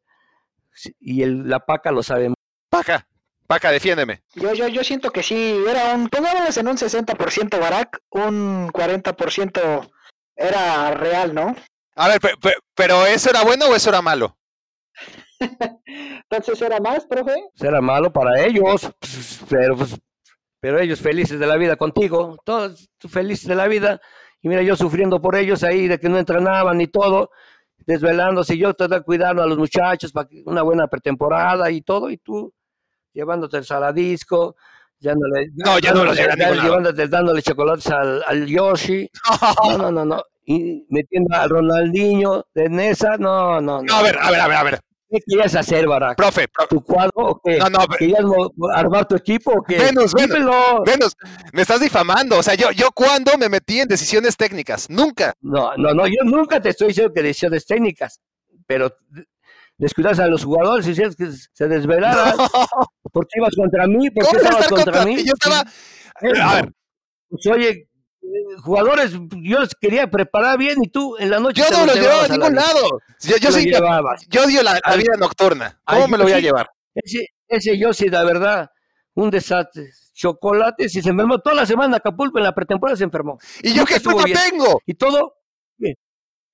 [1.00, 2.32] Y el, la paca lo sabe.
[2.70, 3.06] Paca,
[3.46, 4.22] Paca, defiéndeme.
[4.34, 9.90] Yo, yo, yo siento que sí, era un, pongámoslo en un 60% Barak, un 40%
[10.36, 11.54] era real, ¿no?
[11.94, 14.38] A ver, pe- pe- pero ¿eso era bueno o eso era malo?
[16.30, 17.34] Entonces era más, profe.
[17.54, 18.90] Será malo para ellos,
[19.48, 19.96] pero, pues,
[20.60, 24.00] pero ellos felices de la vida contigo, todos felices de la vida.
[24.42, 27.30] Y mira, yo sufriendo por ellos ahí, de que no entrenaban ni todo,
[27.86, 32.18] desvelándose, yo tratando cuidando a los muchachos para que una buena pretemporada y todo, y
[32.18, 32.52] tú
[33.12, 34.56] llevándote el saladisco,
[35.00, 36.62] dándole, No, ya no lado.
[36.62, 39.08] llevándote, dándole chocolates al, al Yoshi.
[39.68, 40.22] No, no, no, no.
[40.44, 43.82] Y metiendo al Ronaldinho de Nesa, no, no, no.
[43.82, 44.80] No, a ver, a ver, a ver, a ver.
[45.12, 46.16] ¿Qué querías hacer, Barak?
[46.16, 47.58] Profe, pro- ¿Tu cuadro o qué?
[47.58, 48.22] no, no, ¿Querías
[48.74, 49.76] armar tu equipo o qué?
[49.76, 50.32] Venus, Venus.
[50.32, 50.82] Dímelo.
[50.84, 51.14] Venus,
[51.52, 52.38] me estás difamando.
[52.38, 55.34] O sea, yo, yo cuando me metí en decisiones técnicas, nunca.
[55.42, 58.20] No, no, no, yo nunca te estoy diciendo que decisiones técnicas,
[58.66, 58.90] pero
[59.76, 62.36] descuidas a los jugadores y que se desvelaran.
[63.12, 64.10] ¿Por qué ibas contra mí?
[64.10, 65.24] ¿Por qué ¿Cómo voy a estabas contra, contra mí?
[65.24, 65.60] Yo estaba.
[65.60, 66.72] A ver,
[67.28, 67.88] Pues, oye,
[68.62, 72.24] jugadores, yo los quería preparar bien y tú en la noche yo no los llevaba
[72.24, 73.00] a la ningún lado.
[73.20, 74.26] Yo, yo llevabas.
[74.28, 75.80] yo odio la, vida nocturna.
[75.84, 76.70] ¿Cómo me lo voy a llevar?
[76.94, 78.70] Ese, ese yo sí, la verdad,
[79.14, 79.90] un desastre.
[80.14, 83.38] Chocolates y se enfermó toda la semana Acapulco en la pretemporada se enfermó.
[83.62, 84.38] ¿Y yo qué culpa bien.
[84.50, 84.80] tengo?
[84.84, 85.34] y todo,
[85.78, 85.94] que,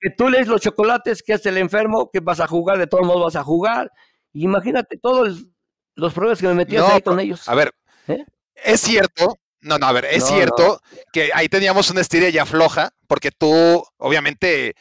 [0.01, 3.05] que tú lees los chocolates, que hace el enfermo, que vas a jugar, de todos
[3.05, 3.91] modos vas a jugar.
[4.33, 5.47] Imagínate todos
[5.97, 7.49] los problemas que me metías No, ahí con ellos.
[7.49, 7.73] A ver,
[8.07, 8.25] ¿Eh?
[8.55, 9.37] es cierto.
[9.61, 10.81] No, no, a ver, es No, cierto
[11.12, 14.75] que ahí teníamos una estira y afloja, porque tú, obviamente,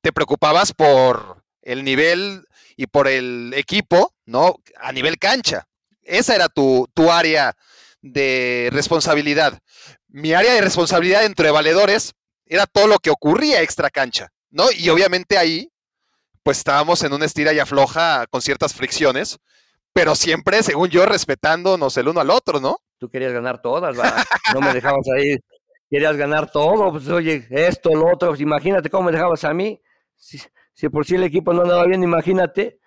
[0.00, 4.56] te preocupabas por el nivel y por el equipo, ¿no?
[4.80, 5.66] A nivel cancha.
[6.02, 7.54] Esa era tu, tu área
[8.02, 9.58] de responsabilidad.
[10.08, 12.12] Mi área de responsabilidad entre valedores
[12.46, 14.70] era todo lo que ocurría extra cancha, ¿no?
[14.70, 15.70] Y obviamente ahí,
[16.42, 19.38] pues estábamos en una estira y afloja con ciertas fricciones,
[19.94, 22.78] pero siempre, según yo, respetándonos el uno al otro, ¿no?
[23.04, 24.24] Tú querías ganar todas, ¿va?
[24.54, 25.36] no me dejabas ahí.
[25.90, 29.78] Querías ganar todo, pues oye, esto, lo otro, pues, imagínate cómo me dejabas a mí.
[30.16, 30.40] Si,
[30.72, 32.80] si por si el equipo no andaba bien, imagínate.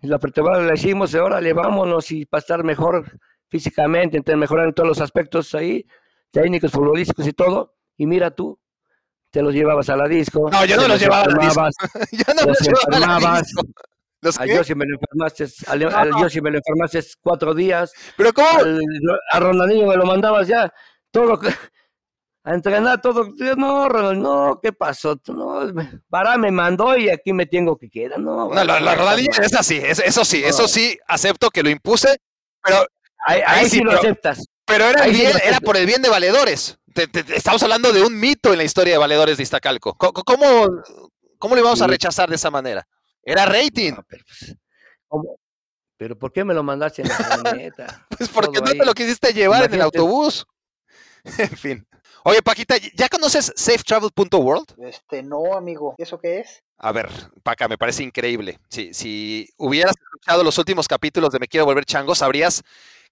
[0.00, 3.18] La pretemporada la hicimos, y órale, vámonos y para estar mejor
[3.50, 5.84] físicamente, entonces mejorar en todos los aspectos ahí,
[6.30, 7.76] técnicos, futbolísticos y todo.
[7.98, 8.58] Y mira tú,
[9.30, 10.48] te los llevabas a la disco.
[10.50, 11.68] No, yo no te los llevaba a la disco.
[12.12, 13.62] ya no los los llevaba a la disco.
[14.24, 14.46] ¿Los A?
[14.46, 18.48] Yossi me lo enfermaste, al, al Yossi me lo enfermaste cuatro días, Pero ¿cómo?
[18.58, 18.80] al,
[19.30, 20.72] a Ronaldinho me lo mandabas ya,
[21.10, 21.38] todo,
[22.46, 25.18] a entrenar todo, no, Ronald, no, ¿qué pasó?
[25.28, 28.48] No, me- Pará me mandó y aquí me tengo que quedar, no.
[28.48, 30.68] No, la, la Ronaldinho es así, es- eso sí, eso No.
[30.68, 32.18] sí, acepto que lo impuse,
[32.62, 32.86] pero
[33.26, 35.86] Ahí, ahí ahí sí, lo pero- aceptas, Pero era, sí bien- no- era por el
[35.86, 36.78] bien de valedores.
[36.94, 39.94] Te- te- te- estamos hablando de un mito en la historia de valedores de Iztacalco.
[39.94, 40.66] Co- co- ¿Cómo,
[41.38, 42.86] cómo, le íbamos a rechazar de esa manera?
[43.24, 43.92] Era rating.
[43.92, 44.56] No, pero, pues,
[45.08, 45.38] ¿cómo?
[45.96, 48.06] ¿Pero por qué me lo mandaste en la camioneta?
[48.16, 50.46] Pues porque Todo no te lo quisiste llevar en el autobús.
[51.38, 51.86] en fin.
[52.24, 54.74] Oye, Paquita, ¿ya conoces safetravel.world?
[54.78, 55.94] Este, no, amigo.
[55.98, 56.62] ¿Eso qué es?
[56.78, 57.08] A ver,
[57.42, 58.58] Paca, me parece increíble.
[58.68, 62.62] Si, si hubieras escuchado los últimos capítulos de Me Quiero Volver Chango, sabrías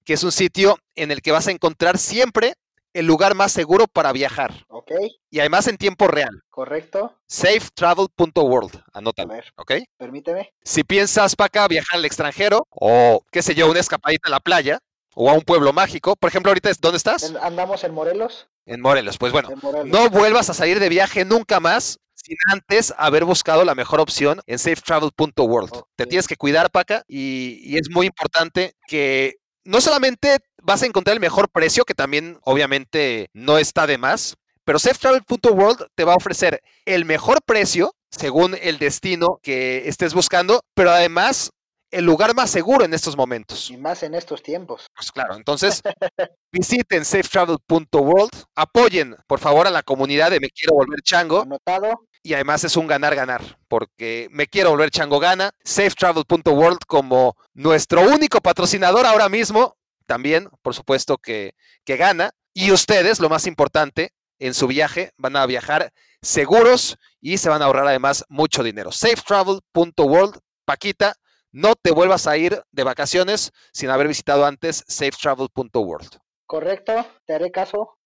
[0.05, 2.55] que es un sitio en el que vas a encontrar siempre
[2.94, 4.52] el lugar más seguro para viajar.
[4.68, 4.92] Ok,
[5.31, 6.42] Y además en tiempo real.
[6.50, 7.16] correcto.
[7.26, 8.76] Safetravel.world.
[8.92, 9.72] A Anótalo, ver, ¿ok?
[9.96, 10.52] permíteme.
[10.62, 14.78] Si piensas, Paca, viajar al extranjero o, qué sé yo, una escapadita a la playa
[15.14, 16.16] o a un pueblo mágico.
[16.16, 17.35] Por ejemplo, ahorita, ¿dónde estás?
[17.42, 18.48] Andamos en Morelos.
[18.66, 19.18] En Morelos.
[19.18, 19.87] Pues bueno, Morelos.
[19.88, 24.40] no vuelvas a salir de viaje nunca más sin antes haber buscado la mejor opción
[24.46, 25.83] en safetravel.world.
[25.96, 30.87] Te tienes que cuidar, Paca, y, y es muy importante que no solamente vas a
[30.87, 36.14] encontrar el mejor precio, que también obviamente no está de más, pero safetravel.world te va
[36.14, 41.51] a ofrecer el mejor precio según el destino que estés buscando, pero además
[41.90, 43.70] el lugar más seguro en estos momentos.
[43.70, 44.87] Y más en estos tiempos.
[44.94, 45.83] Pues claro, entonces
[46.53, 52.07] visiten safetravel.world, apoyen por favor a la comunidad de Me Quiero Volver Chango Anotado.
[52.22, 58.40] y además es un ganar-ganar porque Me Quiero Volver Chango gana, safetravel.world como nuestro único
[58.40, 59.77] patrocinador ahora mismo,
[60.12, 61.55] también por supuesto que,
[61.87, 67.38] que gana y ustedes, lo más importante, en su viaje van a viajar seguros y
[67.38, 68.92] se van a ahorrar además mucho dinero.
[68.92, 71.14] Safetravel.world, Paquita,
[71.51, 76.18] no te vuelvas a ir de vacaciones sin haber visitado antes safetravel.world.
[76.44, 77.07] Correcto.
[77.25, 77.96] Te haré caso.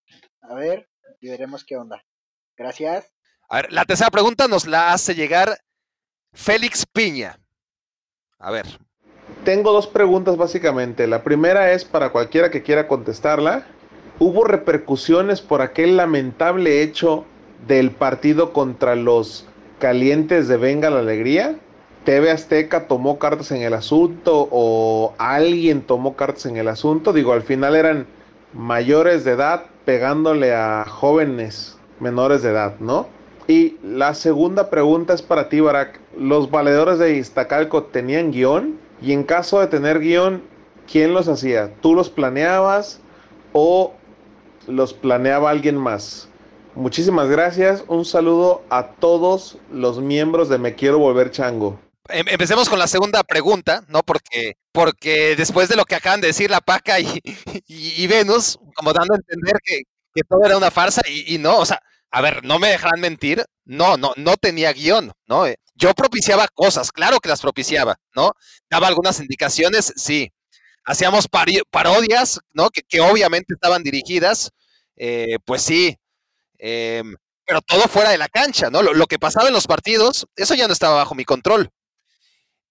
[0.43, 0.89] A ver,
[1.21, 2.05] y veremos qué onda.
[2.57, 3.13] Gracias.
[3.49, 5.59] A ver, la tercera pregunta nos la hace llegar
[6.33, 7.41] Félix Piña.
[8.39, 8.79] A ver,
[9.47, 11.07] Tengo dos preguntas básicamente.
[11.07, 13.65] La primera es para cualquiera que quiera contestarla.
[14.19, 17.25] ¿Hubo repercusiones por aquel lamentable hecho
[17.69, 19.47] del partido contra los
[19.79, 21.55] calientes de Venga la Alegría?
[22.05, 27.13] ¿TV Azteca tomó cartas en el asunto o alguien tomó cartas en el asunto?
[27.13, 28.09] Digo, al final eran
[28.53, 33.07] mayores de edad pegándole a jóvenes menores de edad, ¿no?
[33.47, 36.01] Y la segunda pregunta es para ti, Barak.
[36.19, 38.85] ¿Los valedores de Iztacalco tenían guion?
[39.01, 40.43] Y en caso de tener guion,
[40.91, 41.75] ¿quién los hacía?
[41.81, 43.01] ¿Tú los planeabas
[43.53, 43.95] o
[44.67, 46.29] los planeaba alguien más?
[46.75, 47.85] Muchísimas gracias.
[47.89, 51.79] Un saludo a todos los miembros de Me Quiero Volver Chango.
[52.09, 54.03] em- empecemos con la segunda pregunta, ¿no?
[54.03, 57.21] Porque, porque después de lo que acaban de decir la Paca y,
[58.09, 59.83] Venus, como dando a entender que,
[60.29, 61.83] todo era una farsa, y no, o sea,
[62.17, 65.47] a ver, no me dejarán mentir, no, no, no tenía guion, ¿no?
[65.47, 68.33] Eh, Yo propiciaba cosas, claro que las propiciaba, ¿no?
[68.71, 70.33] Daba algunas indicaciones, sí.
[70.87, 71.27] Hacíamos
[71.71, 72.71] parodias, ¿no?
[72.71, 74.51] Que, que obviamente estaban dirigidas,
[74.97, 75.97] eh, pues sí,
[76.59, 78.83] em, pero todo fuera de la cancha, ¿no?
[78.83, 81.71] Lo, lo que pasaba en los partidos, eso ya no estaba bajo mi control.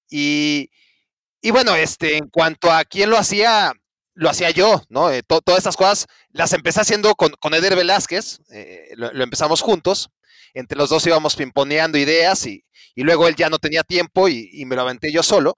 [0.10, 0.70] Y,
[1.42, 3.74] y bueno, este, en cuanto a quién lo hacía,
[4.16, 5.12] lo hacía yo, ¿no?
[5.12, 9.62] Eh, to- todas estas cosas las empecé haciendo con, con Eder Velázquez, eh, lo, empezamos
[9.62, 10.10] juntos,
[10.54, 14.50] entre los dos íbamos pimponeando ideas y, y luego él ya no tenía tiempo y,
[14.54, 15.58] y me lo aventé yo solo,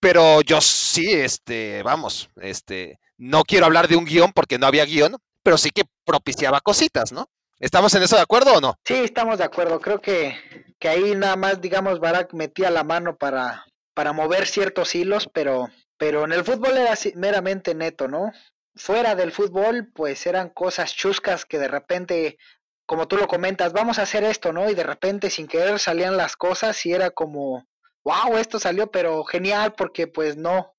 [0.00, 4.84] pero yo sí, este, vamos, este, no quiero hablar de un guion porque no había
[4.84, 7.28] guion, pero sí que propiciaba cositas, ¿no?
[7.60, 8.74] ¿Estamos en eso de acuerdo o no?
[8.84, 9.80] Sí, estamos de acuerdo.
[9.80, 10.36] Creo que,
[10.80, 15.68] que ahí nada más, digamos, Barak metía la mano para, para mover ciertos hilos, pero,
[16.02, 18.32] pero en el fútbol era meramente neto, ¿no?
[18.74, 22.38] Fuera del fútbol, pues eran cosas chuscas que de repente,
[22.86, 24.68] como tú lo comentas, vamos a hacer esto, ¿no?
[24.68, 27.68] Y de repente sin querer salían las cosas y era como,
[28.02, 30.74] wow, esto salió, pero genial, porque pues no,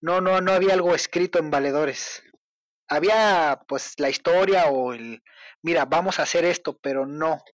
[0.00, 2.24] no, no, no había algo escrito en valedores.
[2.88, 5.22] Había pues la historia o el,
[5.62, 7.44] mira, vamos a hacer esto, pero no,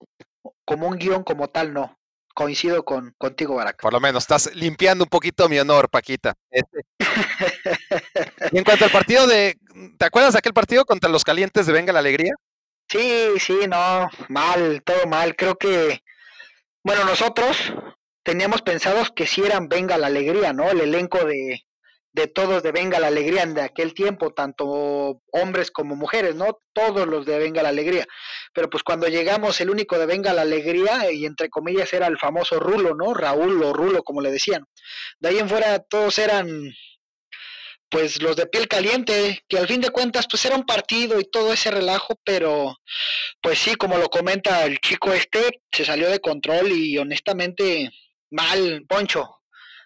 [0.65, 2.01] como un guion como tal, no.
[2.35, 3.81] Coincido con contigo, Barak.
[3.81, 6.35] Por lo menos estás limpiando un poquito mi honor, Paquita.
[6.51, 6.81] Este.
[8.53, 9.57] Y en cuanto al partido de,
[9.99, 12.35] ¿te acuerdas de aquel partido contra los calientes de Venga la Alegría?
[12.89, 15.35] Sí, sí, no, mal, todo mal.
[15.37, 16.03] Creo que,
[16.83, 17.73] bueno, nosotros
[18.23, 20.71] teníamos pensados que sí eran Venga la Alegría, ¿no?
[20.71, 21.65] El elenco de,
[22.13, 26.61] de todos de Venga la Alegría de aquel tiempo, tanto hombres como mujeres, ¿no?
[26.73, 28.07] Todos los de Venga la Alegría.
[28.55, 32.19] Pero pues cuando llegamos, el único de Venga la Alegría, y entre comillas era el
[32.19, 33.13] famoso Rulo, ¿no?
[33.13, 34.65] Raúl o Rulo, como le decían.
[35.19, 36.73] De ahí en fuera todos eran
[37.95, 41.31] pues los de piel caliente, que al fin de cuentas pues era un partido y
[41.31, 42.77] todo ese relajo, pero
[43.41, 47.93] pues sí, como lo comenta el chico este, se salió de control y honestamente
[48.31, 49.43] mal, Poncho,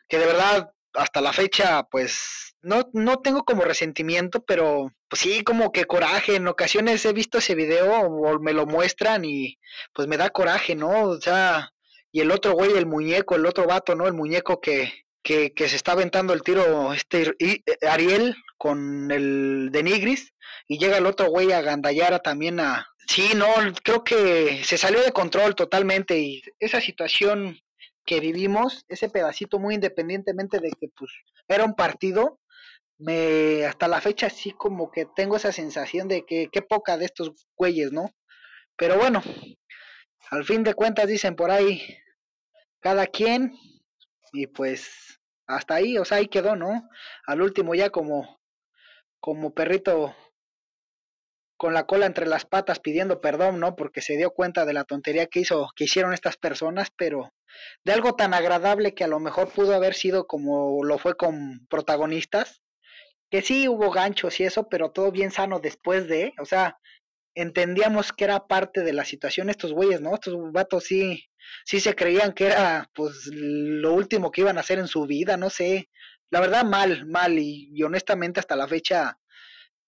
[0.09, 5.45] que de verdad hasta la fecha, pues no, no tengo como resentimiento, pero pues sí,
[5.45, 6.37] como que coraje.
[6.37, 9.59] En ocasiones he visto ese video o me lo muestran y
[9.95, 11.05] pues me da coraje, ¿no?
[11.05, 11.71] O sea,
[12.13, 14.07] y el otro güey, el muñeco, el otro vato, ¿no?
[14.07, 19.11] El muñeco que, que, que se está aventando el tiro, este y, eh, Ariel con
[19.13, 20.33] el de Nigris,
[20.67, 22.89] y llega el otro güey a Gandayara también a...
[23.07, 23.47] Sí, no,
[23.83, 27.59] creo que se salió de control totalmente y esa situación
[28.09, 31.13] que vivimos, ese pedacito muy independientemente de que pues
[31.47, 32.41] era un partido,
[32.97, 37.05] me hasta la fecha sí como que tengo esa sensación de que qué poca de
[37.05, 38.11] estos güeyes, ¿no?
[38.79, 39.23] Pero bueno,
[40.31, 41.99] al fin de cuentas dicen por ahí
[42.81, 43.53] cada quien
[44.33, 46.89] y pues hasta ahí, o sea, ahí quedó, ¿no?
[47.27, 48.41] Al último ya como
[49.21, 50.17] como perrito
[51.59, 53.75] con la cola entre las patas pidiendo perdón, ¿no?
[53.75, 57.35] Porque se dio cuenta de la tontería que hizo, que hicieron estas personas, pero
[57.85, 61.67] de algo tan agradable que a lo mejor pudo haber sido como lo fue con
[61.69, 62.63] protagonistas,
[63.29, 66.79] que sí hubo ganchos y eso, pero todo bien sano después de, o sea,
[67.35, 70.15] entendíamos que era parte de la situación estos güeyes, ¿no?
[70.15, 71.25] Estos vatos sí,
[71.65, 75.37] sí se creían que era pues lo último que iban a hacer en su vida,
[75.37, 75.91] no sé.
[76.31, 79.19] La verdad mal, mal y, y honestamente hasta la fecha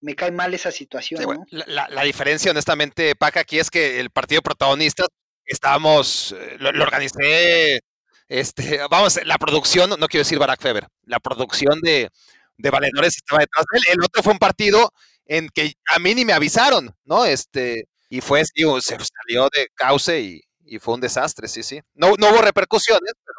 [0.00, 1.18] me cae mal esa situación.
[1.18, 1.26] Sí, ¿no?
[1.28, 5.04] bueno, la, la- la diferencia, honestamente, Paca, aquí es que el partido protagonista
[5.44, 7.80] estábamos, eh, lo, lo organicé,
[8.28, 12.08] este, vamos, la producción, no no quiero decir Barack Feber, la producción de,
[12.56, 13.84] de valedores estaba detrás de él.
[13.98, 14.92] El otro fue un partido
[15.26, 17.24] en que a mí ni me avisaron, ¿no?
[17.24, 21.80] Este, y fue, digo, se salió de cauce y, y fue un desastre, sí, sí.
[21.94, 23.38] No, no hubo repercusiones, pero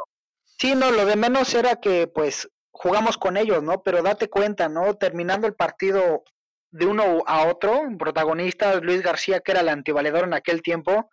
[0.60, 3.82] Sí, no, lo de menos era que pues jugamos con ellos, ¿no?
[3.82, 4.94] Pero date cuenta, ¿no?
[4.96, 6.24] Terminando el partido
[6.72, 11.10] de uno a otro, protagonista Luis García, que era el antivaledor en aquel tiempo,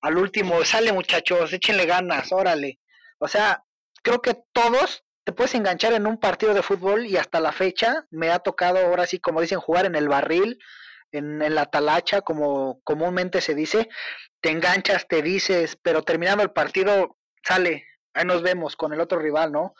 [0.00, 2.80] al último, sale muchachos, échenle ganas, órale.
[3.18, 3.62] O sea,
[4.02, 8.06] creo que todos te puedes enganchar en un partido de fútbol y hasta la fecha
[8.10, 10.58] me ha tocado ahora sí, como dicen, jugar en el barril,
[11.12, 13.88] en, en la talacha, como comúnmente se dice,
[14.40, 19.20] te enganchas, te dices, pero terminando el partido sale, ahí nos vemos con el otro
[19.20, 19.74] rival, ¿no?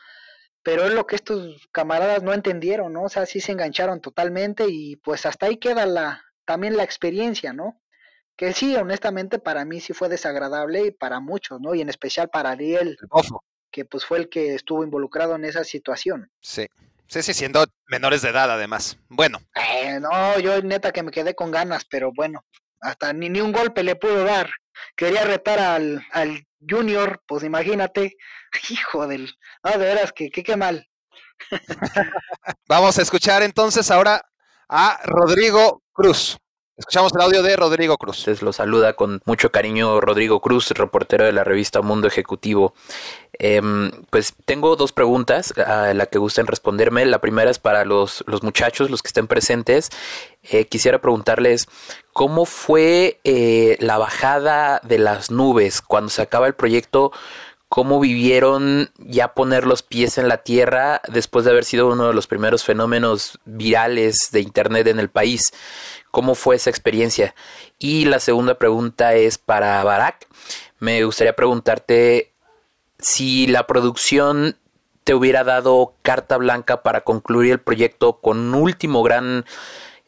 [0.63, 3.03] Pero es lo que estos camaradas no entendieron, ¿no?
[3.05, 7.53] O sea, sí se engancharon totalmente y pues hasta ahí queda la, también la experiencia,
[7.53, 7.81] ¿no?
[8.37, 11.75] Que sí, honestamente para mí sí fue desagradable y para muchos, ¿no?
[11.75, 15.45] Y en especial para Ariel, el bofo, que pues fue el que estuvo involucrado en
[15.45, 16.31] esa situación.
[16.41, 16.67] sí.
[17.09, 18.97] Sí, sí, siendo menores de edad, además.
[19.11, 22.43] Bueno, Eh, no, yo neta que me quedé con ganas, pero bueno,
[22.83, 24.51] hasta ni, ni un golpe le pudo dar.
[24.97, 28.17] Quería retar al, al Junior, pues imagínate,
[28.71, 29.35] hijo del...
[29.65, 30.87] No, de veras, que qué mal.
[32.69, 34.23] Vamos a escuchar entonces ahora
[34.69, 36.39] a Rodrigo Cruz.
[36.79, 38.21] Escuchamos el audio de Rodrigo Cruz.
[38.21, 42.73] Entonces lo saluda con mucho cariño Rodrigo Cruz, reportero de la revista Mundo Ejecutivo.
[43.39, 47.05] Em, pues tengo dos preguntas a la que gusten responderme.
[47.05, 49.91] La primera es para los, los muchachos, los que estén presentes.
[50.45, 51.69] Eh, quisiera preguntarles
[52.15, 57.13] cómo fue eh, la bajada de las nubes cuando se acaba el proyecto.
[57.73, 62.13] ¿Cómo vivieron ya poner los pies en la tierra después de haber sido uno de
[62.13, 65.55] los primeros fenómenos virales de Internet en el país?
[66.11, 67.35] ¿Cómo fue esa experiencia?
[67.79, 70.29] Y la segunda pregunta es para Barak.
[70.81, 72.35] Me gustaría preguntarte
[72.99, 74.59] si la producción
[75.03, 79.47] te hubiera dado carta blanca para concluir el proyecto con un último gran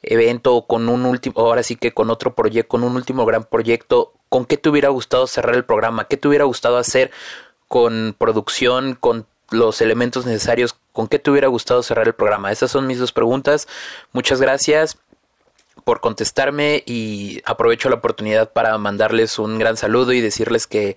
[0.03, 4.12] evento con un último, ahora sí que con otro proyecto, con un último gran proyecto,
[4.29, 6.09] ¿con qué te hubiera gustado cerrar el programa?
[6.09, 7.11] ¿Qué te hubiera gustado hacer
[7.74, 10.76] con producción, con los elementos necesarios?
[10.92, 12.52] ¿Con qué te hubiera gustado cerrar el programa?
[12.52, 13.66] Esas son mis dos preguntas.
[14.12, 14.96] Muchas gracias
[15.82, 20.94] por contestarme y aprovecho la oportunidad para mandarles un gran saludo y decirles que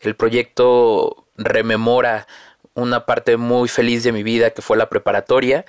[0.00, 2.26] el proyecto rememora
[2.72, 5.66] una parte muy feliz de mi vida que fue la preparatoria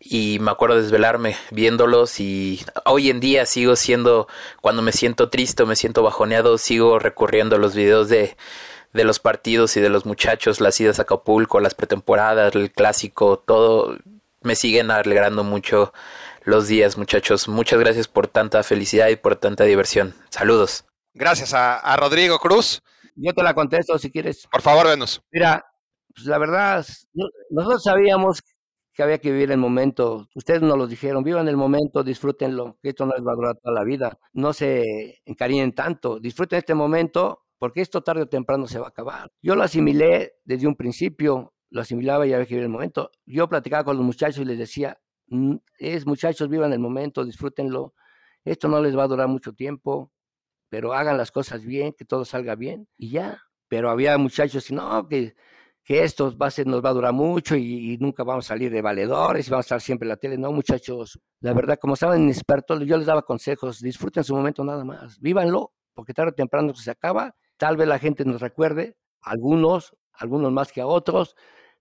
[0.00, 4.26] y me acuerdo desvelarme viéndolos y hoy en día sigo siendo
[4.60, 8.36] cuando me siento triste o me siento bajoneado sigo recurriendo a los videos de
[8.92, 13.38] de los partidos y de los muchachos, las idas a Acapulco, las pretemporadas, el clásico,
[13.38, 13.96] todo
[14.42, 15.92] me siguen alegrando mucho
[16.44, 17.48] los días, muchachos.
[17.48, 20.14] Muchas gracias por tanta felicidad y por tanta diversión.
[20.30, 20.84] Saludos.
[21.14, 22.82] Gracias a, a Rodrigo Cruz.
[23.14, 24.46] Yo te la contesto si quieres.
[24.50, 25.22] Por favor, Venus.
[25.30, 25.64] Mira,
[26.14, 28.42] pues la verdad, no- nosotros sabíamos
[28.94, 30.28] que había que vivir el momento.
[30.34, 33.56] Ustedes nos lo dijeron, vivan el momento, disfrútenlo, que esto no les va a durar
[33.62, 34.18] toda la vida.
[34.32, 38.88] No se encariñen tanto, disfruten este momento, porque esto tarde o temprano se va a
[38.88, 39.30] acabar.
[39.40, 43.12] Yo lo asimilé desde un principio, lo asimilaba y había que el momento.
[43.24, 44.98] Yo platicaba con los muchachos y les decía,
[45.28, 47.94] "Mm, es muchachos, vivan el momento, disfrútenlo.
[48.44, 50.10] Esto no les va a durar mucho tiempo,
[50.70, 53.40] pero hagan las cosas bien, que todo salga bien y ya.
[53.68, 55.36] Pero había muchachos que no, que
[55.84, 58.72] que esto va a ser, nos va a durar mucho y, nunca vamos a salir
[58.72, 60.36] de valedores y vamos a estar siempre en la tele.
[60.36, 64.84] No, muchachos, la verdad, como estaban expertos, yo les daba consejos, disfruten su momento nada
[64.84, 69.96] más, vívanlo, porque tarde o temprano se acaba, tal vez la gente nos recuerde, algunos,
[70.14, 71.36] algunos más que a otros,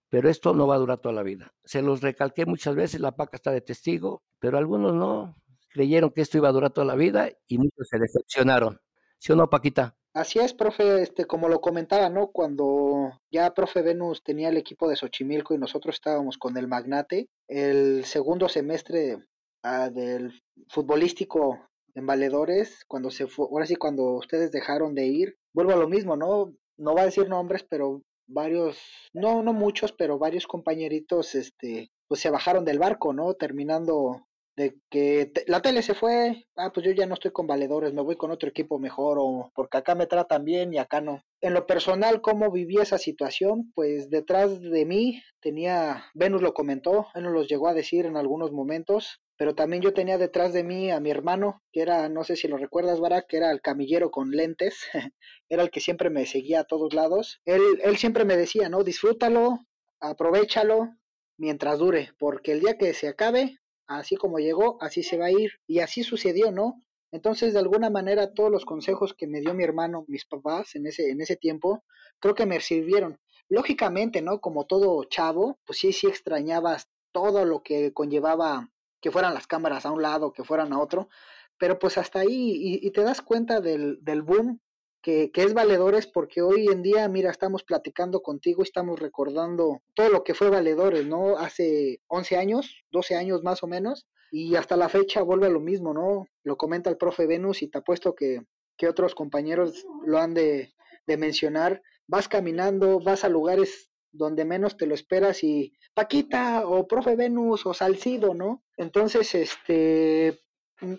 [0.10, 1.56] pero esto no va a durar toda la vida.
[1.64, 5.36] Se los recalqué muchas veces, la PACA está de testigo, pero algunos no,
[5.70, 8.80] creyeron que esto iba a durar toda la vida y muchos se decepcionaron.
[9.18, 9.96] ¿Sí o no, Paquita?
[10.14, 12.28] Así es, profe, este, como lo comentaba, ¿no?
[12.28, 17.28] Cuando ya profe Venus tenía el equipo de Xochimilco y nosotros estábamos con el Magnate,
[17.48, 19.18] el segundo semestre
[19.64, 25.38] ah, del futbolístico en Valedores, cuando se fue, ahora sí, cuando ustedes dejaron de ir,
[25.54, 26.54] vuelvo a lo mismo, ¿no?
[26.78, 28.78] No va a decir nombres, pero varios,
[29.14, 33.34] no, no muchos, pero varios compañeritos, este, pues se bajaron del barco, ¿no?
[33.34, 34.26] Terminando
[34.58, 38.02] de que la tele se fue, ah, pues yo ya no estoy con valedores, me
[38.02, 41.24] voy con otro equipo mejor, o porque acá me tratan bien y acá no.
[41.42, 43.72] En lo personal, ¿cómo viví esa situación?
[43.76, 48.18] Pues detrás de mí tenía, Venus lo comentó, él nos los llegó a decir en
[48.18, 52.24] algunos momentos, pero también yo tenía detrás de mí a mi hermano, que era, no
[52.24, 54.84] sé si lo recuerdas, Barak, que era el camillero con lentes,
[55.50, 57.42] era el que siempre me seguía a todos lados.
[57.46, 58.84] Él, él siempre me decía, ¿no?
[58.84, 59.66] Disfrútalo,
[60.00, 60.92] aprovechalo
[61.40, 65.32] mientras dure, porque el día que se acabe, así como llegó, así se va a
[65.32, 65.54] ir.
[65.66, 66.84] Y así sucedió, ¿no?
[67.12, 70.86] Entonces, de alguna manera, todos los consejos que me dio mi hermano, mis papás en
[70.86, 71.84] ese, en ese tiempo,
[72.20, 73.18] creo que me sirvieron.
[73.50, 74.40] Lógicamente, ¿no?
[74.40, 78.71] Como todo chavo, pues sí, sí extrañabas todo lo que conllevaba
[79.02, 81.10] que fueran las cámaras a un lado, que fueran a otro,
[81.58, 84.60] pero pues hasta ahí, y, y te das cuenta del, del boom
[85.02, 90.10] que, que, es valedores porque hoy en día, mira, estamos platicando contigo, estamos recordando todo
[90.10, 91.38] lo que fue valedores, ¿no?
[91.38, 95.60] Hace 11 años, 12 años más o menos, y hasta la fecha vuelve a lo
[95.60, 96.26] mismo, ¿no?
[96.44, 98.42] Lo comenta el profe Venus y te apuesto que,
[98.78, 100.74] que otros compañeros lo han de,
[101.06, 101.82] de mencionar.
[102.08, 107.66] Vas caminando, vas a lugares donde menos te lo esperas y Paquita o profe Venus
[107.66, 108.64] o Salcido, ¿no?
[108.78, 110.42] Entonces, este,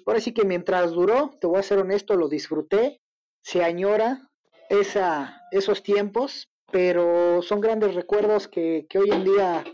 [0.07, 3.01] ahora sí que mientras duró, te voy a ser honesto, lo disfruté,
[3.43, 4.31] se añora
[4.69, 9.65] esa, esos tiempos, pero son grandes recuerdos que, que hoy en día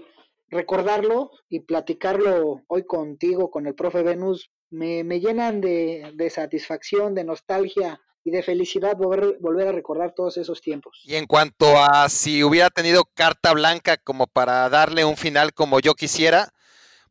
[0.51, 7.15] recordarlo y platicarlo hoy contigo, con el profe Venus, me, me llenan de, de, satisfacción,
[7.15, 11.01] de nostalgia y de felicidad volver, volver, a recordar todos esos tiempos.
[11.05, 15.81] Y en cuanto a si hubiera tenido carta blanca como para darle un final como
[15.81, 16.51] yo quisiera,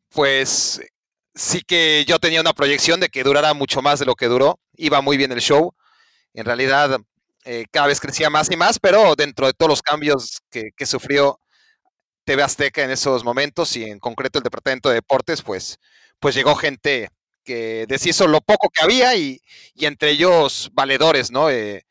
[0.09, 0.81] pues
[1.35, 4.59] sí que yo tenía una proyección de que durara mucho más de lo que duró,
[4.75, 5.73] iba muy bien el show
[6.37, 6.99] en realidad
[7.45, 10.85] eh, cada vez crecía más y más, pero dentro de todos los cambios que, que,
[10.85, 11.39] sufrió
[12.25, 15.79] TV Azteca en esos momentos y en concreto el Departamento de Deportes, pues,
[16.19, 17.09] pues llegó gente
[17.47, 19.41] que deshizo lo poco que había y,
[19.79, 21.49] entre ellos valedores, ¿no?
[21.49, 21.85] Eh,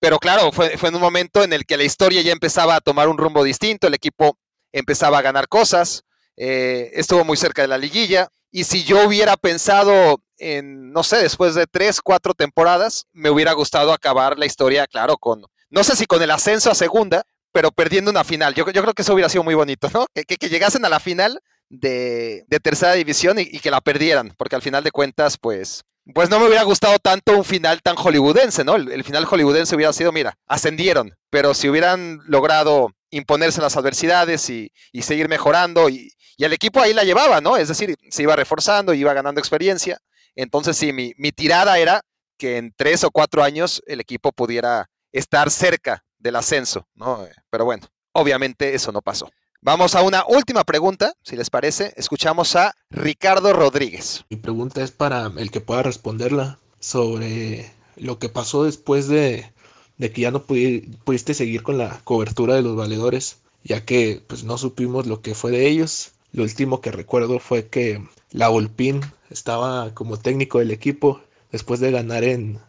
[0.00, 3.08] pero claro, fue, en un momento en el que la historia ya empezaba a tomar
[3.08, 4.36] un rumbo distinto, el equipo
[4.72, 6.02] empezaba a ganar cosas,
[6.36, 11.18] eh, estuvo muy cerca de la liguilla, y si yo hubiera pensado en, no sé,
[11.18, 15.94] después de tres, cuatro temporadas, me hubiera gustado acabar la historia, claro, con, no sé
[15.94, 18.54] si con el ascenso a segunda, pero perdiendo una final.
[18.54, 20.06] Yo, creo que eso hubiera sido muy bonito, ¿no?
[20.12, 24.84] Que llegasen a la final de, tercera división y, que la perdieran, porque al final
[24.84, 28.76] de cuentas, pues, pues no me hubiera gustado tanto un final tan hollywoodense, ¿no?
[28.76, 34.72] El, final hollywoodense hubiera sido, mira, ascendieron, pero si hubieran logrado imponerse las adversidades y,
[34.92, 37.56] y seguir mejorando y, y, el equipo ahí la llevaba, ¿no?
[37.56, 39.98] Es decir, se iba reforzando, iba ganando experiencia.
[40.34, 42.02] Entonces, sí, mi, mi tirada era
[42.36, 47.26] que en tres o cuatro años el equipo pudiera estar cerca del ascenso, ¿no?
[47.50, 49.30] Pero bueno, obviamente eso no pasó.
[49.66, 51.92] Vamos a una última pregunta, si les parece.
[51.96, 54.24] Escuchamos a Ricardo Rodríguez.
[54.30, 59.50] Mi pregunta es para el que pueda responderla sobre lo que pasó después de,
[59.98, 64.44] de que ya no pudiste seguir con la cobertura de los valedores, ya que pues
[64.44, 66.12] no supimos lo que fue de ellos.
[66.30, 69.00] Lo último que recuerdo fue que la Volpín
[69.30, 72.60] estaba como técnico del equipo después de ganar en,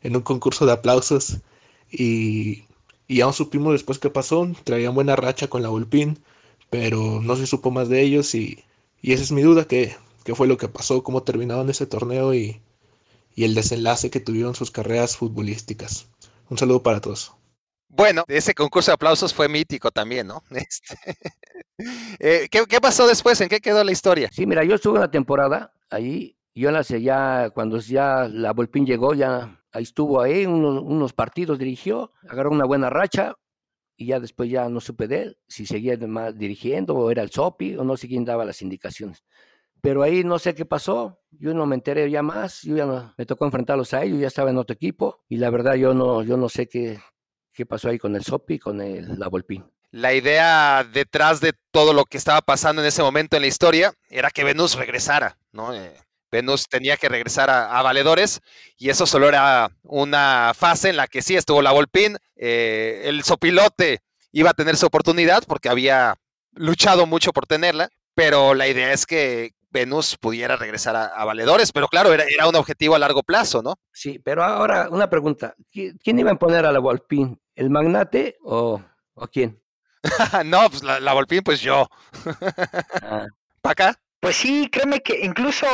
[0.00, 1.36] en un concurso de aplausos
[1.90, 2.64] y,
[3.08, 4.50] y aún supimos después qué pasó.
[4.64, 6.18] Traían buena racha con la Volpín,
[6.70, 8.64] pero no se supo más de ellos y,
[9.00, 9.94] y esa es mi duda, que,
[10.24, 12.60] qué fue lo que pasó, cómo terminaron ese torneo y,
[13.34, 16.08] y el desenlace que tuvieron sus carreras futbolísticas.
[16.48, 17.32] Un saludo para todos.
[17.88, 20.42] Bueno, ese concurso de aplausos fue mítico también, ¿no?
[21.78, 23.38] Este, eh, ¿qué, ¿qué, pasó después?
[23.42, 24.30] ¿En qué quedó la historia?
[24.32, 28.86] Sí, mira, yo estuve una temporada ahí, yo la sé ya, cuando ya la Volpín
[28.86, 33.34] llegó, ya ahí estuvo ahí, unos, unos, partidos dirigió, agarró una buena racha,
[33.96, 37.30] y ya después ya no supe de él, si seguía más dirigiendo, o era el
[37.30, 39.24] Sopi, o no sé quién daba las indicaciones.
[39.80, 43.14] Pero ahí no sé qué pasó, yo no me enteré ya más, yo ya no,
[43.16, 46.22] me tocó enfrentarlos a ellos, ya estaba en otro equipo, y la verdad yo no,
[46.22, 46.98] yo no sé qué,
[47.52, 49.64] qué pasó ahí con el Sopi y con el, la Volpín.
[49.90, 53.94] la idea detrás de todo lo que estaba pasando en ese momento en la historia
[54.10, 55.74] era que Venus regresara, ¿no?
[55.74, 55.94] Eh,
[56.36, 58.40] Venus tenía que regresar a, valedores
[58.76, 63.22] y eso solo era una fase en la que sí estuvo la Volpín, eh, el
[63.22, 64.00] sopilote
[64.32, 66.16] iba a tener su oportunidad porque había
[66.52, 71.88] luchado mucho por tenerla, pero la idea es que Venus pudiera regresar a, valedores, pero
[71.88, 73.78] claro, era, era, un objetivo a largo plazo, ¿no?
[73.92, 77.40] Sí, pero ahora una pregunta, ¿quién iba a poner a la Volpín?
[77.54, 78.82] ¿El magnate o,
[79.32, 79.58] quién?
[80.44, 81.88] no, pues la, Volpín, pues yo.
[83.02, 83.26] Ah.
[83.62, 84.00] ¿Para acá?
[84.20, 85.66] Pues sí, créeme que incluso,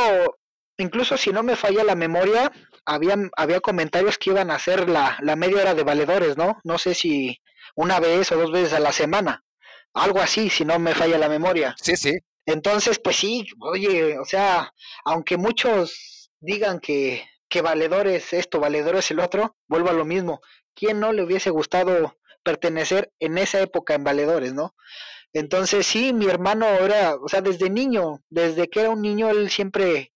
[0.77, 2.51] incluso si no me falla la memoria,
[2.85, 6.59] había, había comentarios que iban a hacer la, la media hora de valedores, ¿no?
[6.63, 7.39] No sé si
[7.75, 9.43] una vez o dos veces a la semana.
[9.93, 11.75] Algo así, si no me falla la memoria.
[11.81, 12.13] Sí, sí.
[12.45, 14.73] Entonces, pues sí, oye, o sea,
[15.05, 20.05] aunque muchos digan que, que valedor es esto, valedor es el otro, vuelvo a lo
[20.05, 20.41] mismo.
[20.73, 24.75] ¿Quién no le hubiese gustado pertenecer en esa época en valedores, no?
[25.31, 29.49] Entonces, sí, mi hermano era, o sea, desde niño, desde que era un niño, él
[29.49, 30.11] siempre,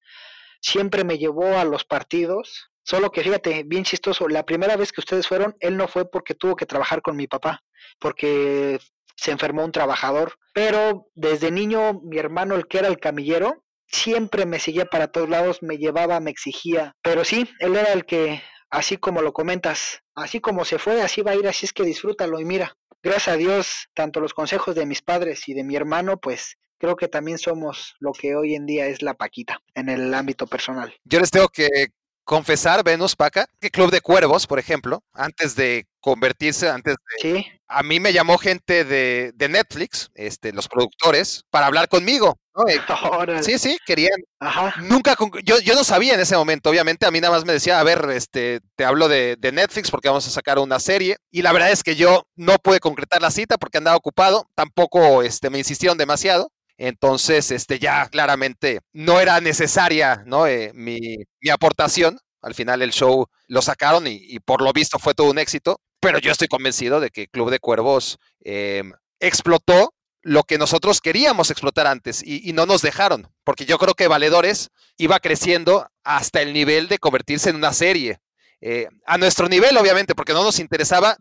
[0.68, 2.70] siempre me llevó a los partidos.
[2.84, 6.36] Solo que fíjate, bien chistoso, la primera vez que ustedes fueron, él no fue porque
[6.36, 7.61] tuvo que trabajar con mi papá,
[7.99, 8.80] porque
[9.15, 14.45] se enfermó un trabajador, pero desde niño mi hermano, el que era el camillero, siempre
[14.45, 18.41] me seguía para todos lados, me llevaba, me exigía, pero sí, él era el que,
[18.70, 21.84] así como lo comentas, así como se fue, así va a ir, así es que
[21.84, 25.76] disfrútalo y mira, gracias a Dios, tanto los consejos de mis padres y de mi
[25.76, 29.89] hermano, pues creo que también somos lo que hoy en día es la Paquita en
[29.89, 30.93] el ámbito personal.
[31.03, 31.89] Yo les tengo que
[32.28, 37.21] confesar, Venus Paca, que Club de Cuervos, por ejemplo, antes de convertirse, antes de...
[37.21, 37.45] Sí.
[37.69, 42.38] A mí me llamó gente de, de Netflix, este, los productores, para hablar conmigo.
[42.67, 42.80] Eh,
[43.43, 44.19] sí, sí, querían.
[44.39, 44.73] Ajá.
[44.82, 47.80] Nunca, yo, yo no sabía en ese momento, obviamente, a mí nada más me decía,
[47.80, 51.17] a ver, este, te hablo de, de Netflix porque vamos a sacar una serie.
[51.32, 55.23] Y la verdad es que yo no pude concretar la cita porque andaba ocupado, tampoco
[55.23, 56.51] este, me insistieron demasiado.
[56.78, 60.47] Entonces, este, ya claramente no era necesaria ¿no?
[60.47, 60.99] Eh, mi,
[61.41, 62.19] mi, aportación.
[62.41, 65.80] Al final el show lo sacaron y, por lo visto fue todo un éxito.
[65.99, 71.49] Pero yo estoy convencido de que Club de Cuervos em, explotó lo que nosotros queríamos
[71.49, 76.41] explotar antes y, y, no nos dejaron, porque yo creo que Valedores iba creciendo hasta
[76.41, 78.19] el nivel de convertirse en una serie.
[78.59, 81.15] Eh, a nuestro nivel, obviamente, porque no nos interesaba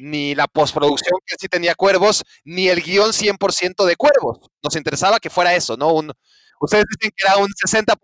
[0.00, 4.38] ni la postproducción que sí tenía Cuervos, ni el guion 100% de Cuervos.
[4.62, 5.92] Nos interesaba que fuera eso, ¿no?
[5.92, 6.12] Un,
[6.60, 7.96] ustedes dicen que era un 60%.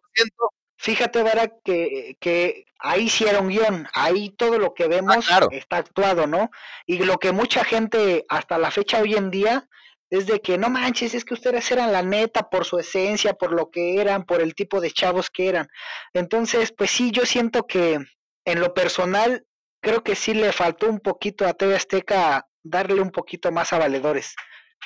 [0.78, 5.26] Fíjate, Vera, que, que ahí sí era un guion, ahí todo lo que Ah, vemos
[5.26, 5.49] claro.
[5.51, 6.51] está actuado, ¿no?
[6.87, 9.68] Y lo que mucha gente hasta la fecha hoy en día
[10.11, 13.53] es de que no manches, es que ustedes eran la neta por su esencia, por
[13.53, 15.66] lo que eran, por el tipo de chavos que eran.
[16.12, 17.99] Entonces, pues sí, yo siento que
[18.47, 19.45] en lo personal,
[19.83, 23.79] creo que sí le faltó un poquito a TV Azteca darle un poquito más a
[23.79, 24.35] valedores.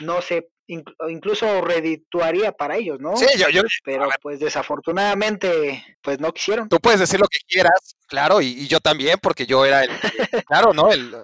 [0.01, 3.17] No sé, inc- incluso redituaría para ellos, ¿no?
[3.17, 6.69] Sí, yo, yo, Pero pues desafortunadamente, pues no quisieron.
[6.69, 9.91] tú puedes decir lo que quieras, claro, y, y yo también, porque yo era el,
[10.47, 10.91] claro, ¿no?
[10.93, 11.15] El,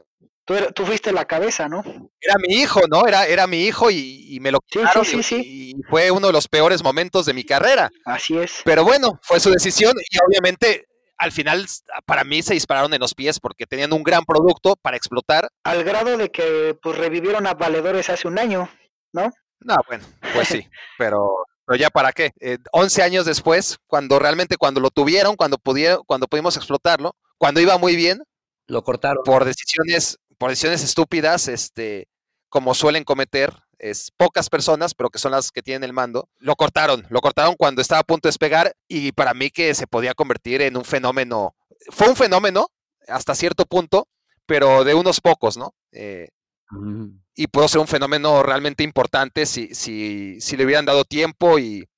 [0.44, 1.82] Tú, era- tú fuiste la cabeza, ¿no?
[2.20, 3.04] era mi hijo, ¿no?
[3.08, 6.12] Era, era mi hijo y, y me lo Sí, quitaron sí, y- sí, y fue
[6.12, 7.90] uno de los peores momentos de mi carrera.
[8.04, 8.60] Así es.
[8.64, 10.85] Pero bueno, fue su decisión y obviamente
[11.18, 11.66] al final
[12.04, 15.48] para mí se dispararon en los pies porque tenían un gran producto para explotar.
[15.64, 18.68] Al grado de que pues revivieron a valedores hace un año,
[19.12, 19.30] ¿no?
[19.60, 20.04] No, bueno,
[20.34, 22.32] pues sí, pero, pero ya para qué.
[22.40, 27.60] Eh, 11 años después, cuando realmente cuando lo tuvieron, cuando pudieron, cuando pudimos explotarlo, cuando
[27.60, 28.22] iba muy bien,
[28.66, 29.24] Lo cortaron.
[29.24, 32.08] por decisiones, por decisiones estúpidas, este,
[32.50, 36.56] como suelen cometer es pocas personas, pero que son las que tienen el mando, lo
[36.56, 40.14] cortaron, lo cortaron cuando estaba a punto de despegar y para mí que se podía
[40.14, 41.54] convertir en un fenómeno,
[41.90, 42.68] fue un fenómeno
[43.08, 44.08] hasta cierto punto,
[44.46, 45.74] pero de unos pocos, ¿no?
[45.92, 46.28] Eh,
[46.68, 47.20] Mm.
[47.36, 51.88] y pudo ser un fenómeno realmente importante si, si, si le hubieran dado tiempo y,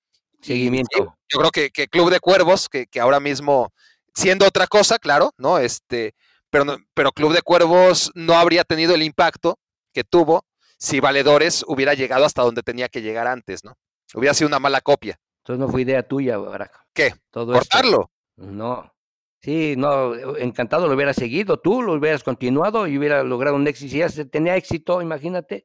[0.42, 1.16] Seguimiento.
[1.26, 3.72] yo creo que, que Club de Cuervos, que, que ahora mismo,
[4.14, 5.58] siendo otra cosa, claro, ¿no?
[5.58, 6.14] Este,
[6.50, 9.58] pero, no- pero Club de Cuervos no habría tenido el impacto
[9.94, 10.44] que tuvo
[10.78, 13.74] si Valedores hubiera llegado hasta donde tenía que llegar antes, ¿no?
[14.14, 15.18] Hubiera sido una mala copia.
[15.42, 16.72] Entonces no fue idea tuya, Barack.
[16.94, 17.14] ¿Qué?
[17.30, 17.66] Todo esto.
[17.70, 18.10] ¿Cortarlo?
[18.36, 18.92] No.
[19.40, 23.90] Sí, no, encantado lo hubiera seguido, tú lo hubieras continuado y hubiera logrado un éxito.
[23.92, 25.64] Si ya se tenía éxito, imagínate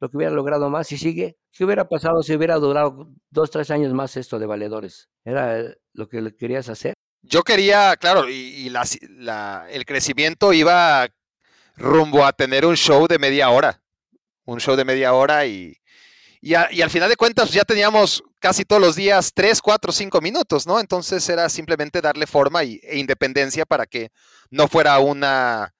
[0.00, 1.36] lo que hubiera logrado más y sigue.
[1.52, 5.08] ¿Qué hubiera pasado si hubiera durado dos, tres años más esto de valedores?
[5.24, 6.94] ¿Era lo que le querías hacer?
[7.22, 11.08] Yo quería, claro, y, y la- la- el crecimiento iba
[11.76, 13.81] rumbo a tener un show de media hora.
[14.44, 15.76] Un show de media hora y,
[16.40, 20.66] y, al final de cuentas ya teníamos casi todos los días tres, cuatro, cinco minutos,
[20.66, 20.80] ¿no?
[20.80, 24.10] Entonces era simplemente darle forma y, e independencia para que
[24.50, 25.72] no fuera una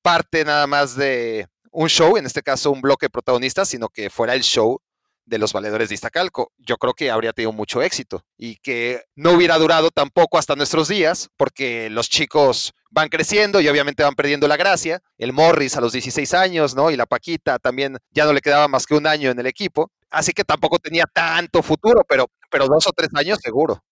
[0.00, 4.08] parte nada más de un show, en este caso un bloque de protagonistas, sino que
[4.08, 4.80] fuera el show
[5.28, 6.52] de los valedores de Iztacalco.
[6.58, 10.88] Yo creo que habría tenido mucho éxito y que no hubiera durado tampoco hasta nuestros
[10.88, 15.00] días, porque los chicos van creciendo y obviamente van perdiendo la gracia.
[15.18, 16.90] El Morris a los 16 años, ¿no?
[16.90, 19.90] Y la Paquita también ya no le quedaba más que un año en el equipo.
[20.10, 23.82] Así que tampoco tenía tanto futuro, pero, pero dos o tres años seguro.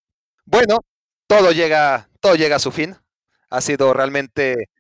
[0.45, 0.79] Bueno,
[1.27, 2.97] todo llega, todo llega a su fin.
[3.51, 4.71] Ha sido realmente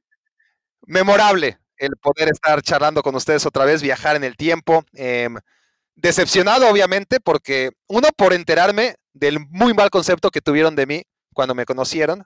[0.86, 4.84] memorable el poder estar charlando con ustedes otra vez, viajar en el tiempo.
[4.94, 5.36] Em,
[5.96, 11.02] decepcionado, obviamente, porque uno, por enterarme del muy mal concepto que tuvieron de mí
[11.34, 12.24] cuando me conocieron,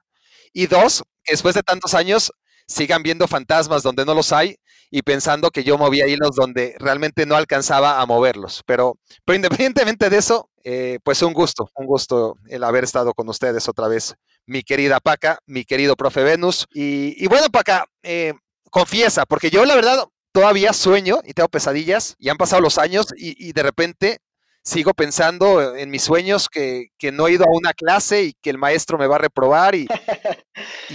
[0.53, 2.33] y dos, después de tantos años
[2.67, 4.57] sigan viendo fantasmas donde no los hay
[4.91, 8.63] y pensando que yo movía hilos donde realmente no alcanzaba a moverlos.
[8.67, 13.29] Pero, pero independientemente de eso, eh, pues un gusto, un gusto el haber estado con
[13.29, 14.15] ustedes otra vez,
[14.47, 16.67] mi querida Paca, mi querido profe Venus.
[16.73, 18.35] Y, bueno, Paca, eh,
[18.71, 23.07] confiesa, porque yo la verdad todavía sueño y tengo pesadillas y han pasado los años
[23.17, 24.19] y, de repente
[24.63, 28.59] sigo pensando en mis sueños que, no he ido a una clase y que el
[28.59, 29.89] maestro me va a reprobar y,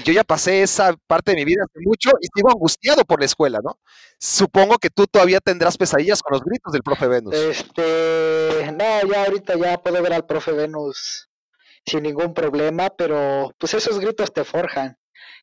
[0.05, 3.25] yo ya pasé esa parte de mi vida hace mucho y sigo angustiado por la
[3.25, 3.79] escuela, ¿no?
[4.19, 7.35] Supongo que tú todavía tendrás pesadillas con los gritos del profe Venus.
[7.35, 11.29] Este, no, ya ahorita ya puedo ver al profe Venus
[11.85, 14.97] sin ningún problema, pero pues esos gritos te forjan.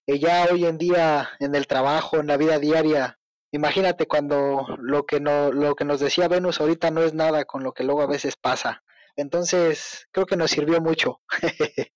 [0.07, 3.21] Y ya hoy en día en el trabajo, en la vida diaria,
[3.53, 7.63] imagínate cuando lo que, no, lo que nos decía Venus ahorita no es nada con
[7.63, 8.83] lo que luego a veces pasa.
[9.15, 11.21] Entonces, creo que nos sirvió mucho.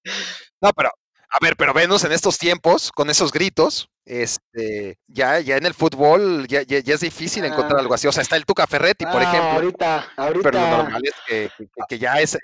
[0.61, 0.91] no, pero,
[1.31, 5.75] a ver, pero Venus en estos tiempos, con esos gritos, este, ya, ya en el
[5.75, 8.07] fútbol ya, ya, es difícil encontrar algo así.
[8.07, 9.51] O sea, está el Tuca Ferretti, por ah, ejemplo.
[9.51, 10.51] Ahorita, ahorita.
[10.51, 11.51] Pero lo normal es que,
[11.89, 12.39] que, ya es,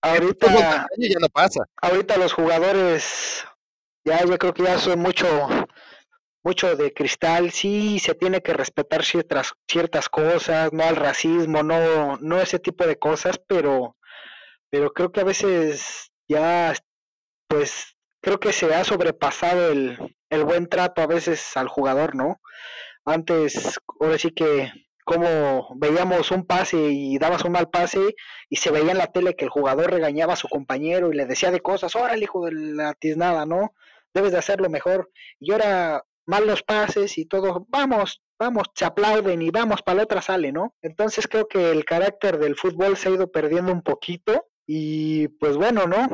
[0.00, 1.60] ahorita, ya no pasa.
[1.80, 3.44] Ahorita los jugadores,
[4.04, 5.48] ya yo creo que ya son mucho,
[6.46, 12.18] mucho de cristal, sí se tiene que respetar ciertas, ciertas cosas, no al racismo, no,
[12.18, 13.96] no ese tipo de cosas, pero,
[14.70, 16.72] pero creo que a veces ya,
[17.48, 22.40] pues, creo que se ha sobrepasado el, el buen trato a veces al jugador, ¿no?
[23.04, 24.70] Antes, ahora sí que
[25.04, 28.14] como veíamos un pase y dabas un mal pase
[28.48, 31.26] y se veía en la tele que el jugador regañaba a su compañero y le
[31.26, 33.72] decía de cosas, órale hijo de la tiznada, ¿no?
[34.14, 35.10] Debes de hacerlo mejor.
[35.40, 40.22] Y ahora malos pases y todo, vamos, vamos, se aplauden y vamos, para la otra
[40.22, 40.74] sale, ¿no?
[40.82, 45.56] Entonces creo que el carácter del fútbol se ha ido perdiendo un poquito y pues
[45.56, 46.08] bueno, ¿no?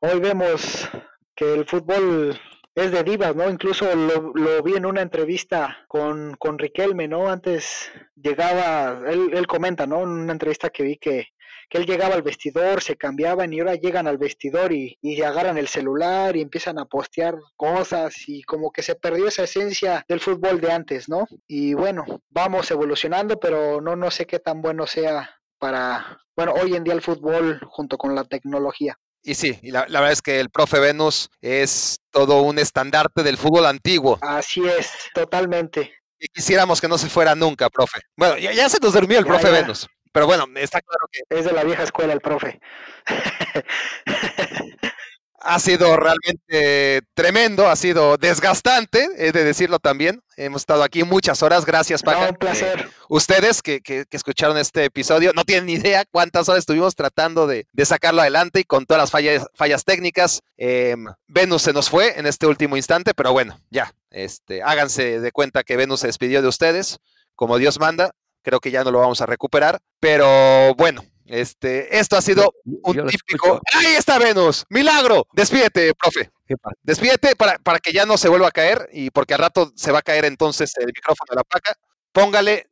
[0.00, 0.88] Hoy vemos
[1.34, 2.38] que el fútbol
[2.74, 3.48] es de divas, ¿no?
[3.50, 7.30] Incluso lo, lo vi en una entrevista con, con Riquelme, ¿no?
[7.30, 10.02] Antes llegaba, él, él comenta, ¿no?
[10.02, 11.28] En una entrevista que vi que
[11.72, 15.56] que él llegaba al vestidor, se cambiaban y ahora llegan al vestidor y, y agarran
[15.56, 20.20] el celular y empiezan a postear cosas y como que se perdió esa esencia del
[20.20, 21.26] fútbol de antes, ¿no?
[21.48, 26.76] Y bueno, vamos evolucionando, pero no, no sé qué tan bueno sea para, bueno, hoy
[26.76, 28.98] en día el fútbol junto con la tecnología.
[29.22, 33.38] Y sí, y la, verdad es que el profe Venus es todo un estandarte del
[33.38, 34.18] fútbol antiguo.
[34.20, 35.90] Así es, totalmente.
[36.20, 38.00] Y quisiéramos que no se fuera nunca, profe.
[38.14, 39.88] Bueno, ya, se nos durmió el profe Venus.
[40.12, 41.22] Pero bueno, está claro que...
[41.30, 42.60] Es de la vieja escuela el profe.
[45.44, 50.22] ha sido realmente tremendo, ha sido desgastante, he de decirlo también.
[50.36, 52.30] Hemos estado aquí muchas horas, gracias Paca.
[52.30, 52.88] un placer.
[53.08, 58.20] ustedes que, escucharon este episodio no tienen ni idea cuántas horas estuvimos tratando de, sacarlo
[58.20, 60.42] adelante y con todas las fallas, fallas técnicas.
[60.56, 65.32] Em, Venus se nos fue en este último instante, pero bueno, ya, este, háganse de
[65.32, 66.98] cuenta que Venus se despidió de ustedes,
[67.34, 72.16] como Dios manda creo que ya no lo vamos a recuperar, pero bueno, este, esto
[72.16, 73.60] ha sido un típico.
[73.74, 74.66] ¡Ahí está Venus!
[74.68, 75.26] ¡Milagro!
[75.32, 76.30] Despídete, profe.
[76.82, 79.92] Despídete para, para, que ya no se vuelva a caer y porque al rato se
[79.92, 81.74] va a caer entonces el micrófono de la placa.
[82.12, 82.70] Póngale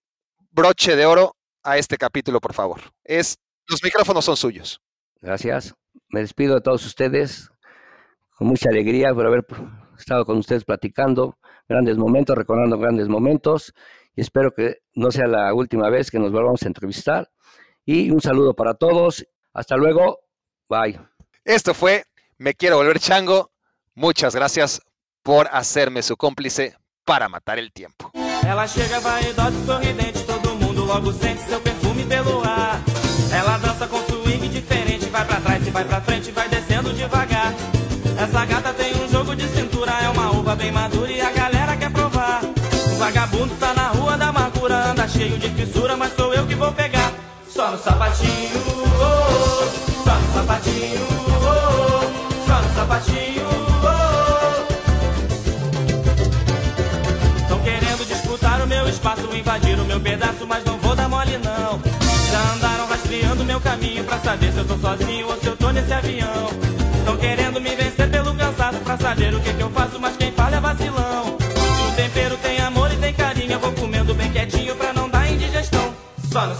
[0.51, 2.81] broche de oro a este capítulo, por favor.
[3.05, 4.81] Es, los micrófonos son suyos.
[5.21, 5.75] Gracias.
[6.09, 7.51] Me despido de todos ustedes
[8.37, 9.47] con mucha alegría por haber
[9.99, 13.73] estado con ustedes platicando grandes momentos, recordando grandes momentos
[14.17, 17.31] y espero que no sea la última vez que nos volvamos a entrevistar.
[17.85, 19.27] Y un saludo para todos.
[19.53, 20.21] Hasta luego.
[20.69, 21.01] Bye.
[21.45, 22.05] Esto fue
[22.39, 23.51] Me Quiero Volver Chango.
[23.95, 24.81] Muchas gracias
[25.23, 28.11] por hacerme su cómplice para matar el tiempo.
[28.47, 32.81] Ela chega vaidosa sorridente, todo mundo logo sente seu perfume pelo ar.
[33.33, 37.55] Ela dança com swing diferente, vai para trás e vai para frente, vai descendo devagar.
[38.19, 41.31] Essa gata tem um jogo de cintura, é uma uva bem madura e a
[43.01, 46.71] vagabundo tá na rua da amargura, anda cheio de fissura, mas sou eu que vou
[46.71, 47.11] pegar.
[47.49, 50.05] Só no sapatinho, oh, oh.
[50.05, 52.47] só no sapatinho, oh, oh.
[52.47, 53.47] só no sapatinho.
[53.83, 54.69] Oh, oh.
[57.49, 61.39] Tão querendo disputar o meu espaço, invadir o meu pedaço, mas não vou dar mole
[61.39, 61.81] não.
[62.31, 65.71] Já andaram rastreando meu caminho pra saber se eu tô sozinho ou se eu tô
[65.71, 66.51] nesse avião.
[67.07, 70.31] Tão querendo me vencer pelo cansaço pra saber o que, que eu faço, mas quem
[70.33, 71.00] falha é vacilão.
[76.31, 76.55] Só no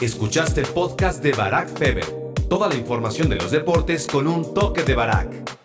[0.00, 2.04] Escuchaste podcast de Barack Feber.
[2.48, 5.61] Toda la información de los deportes con un toque de Barack.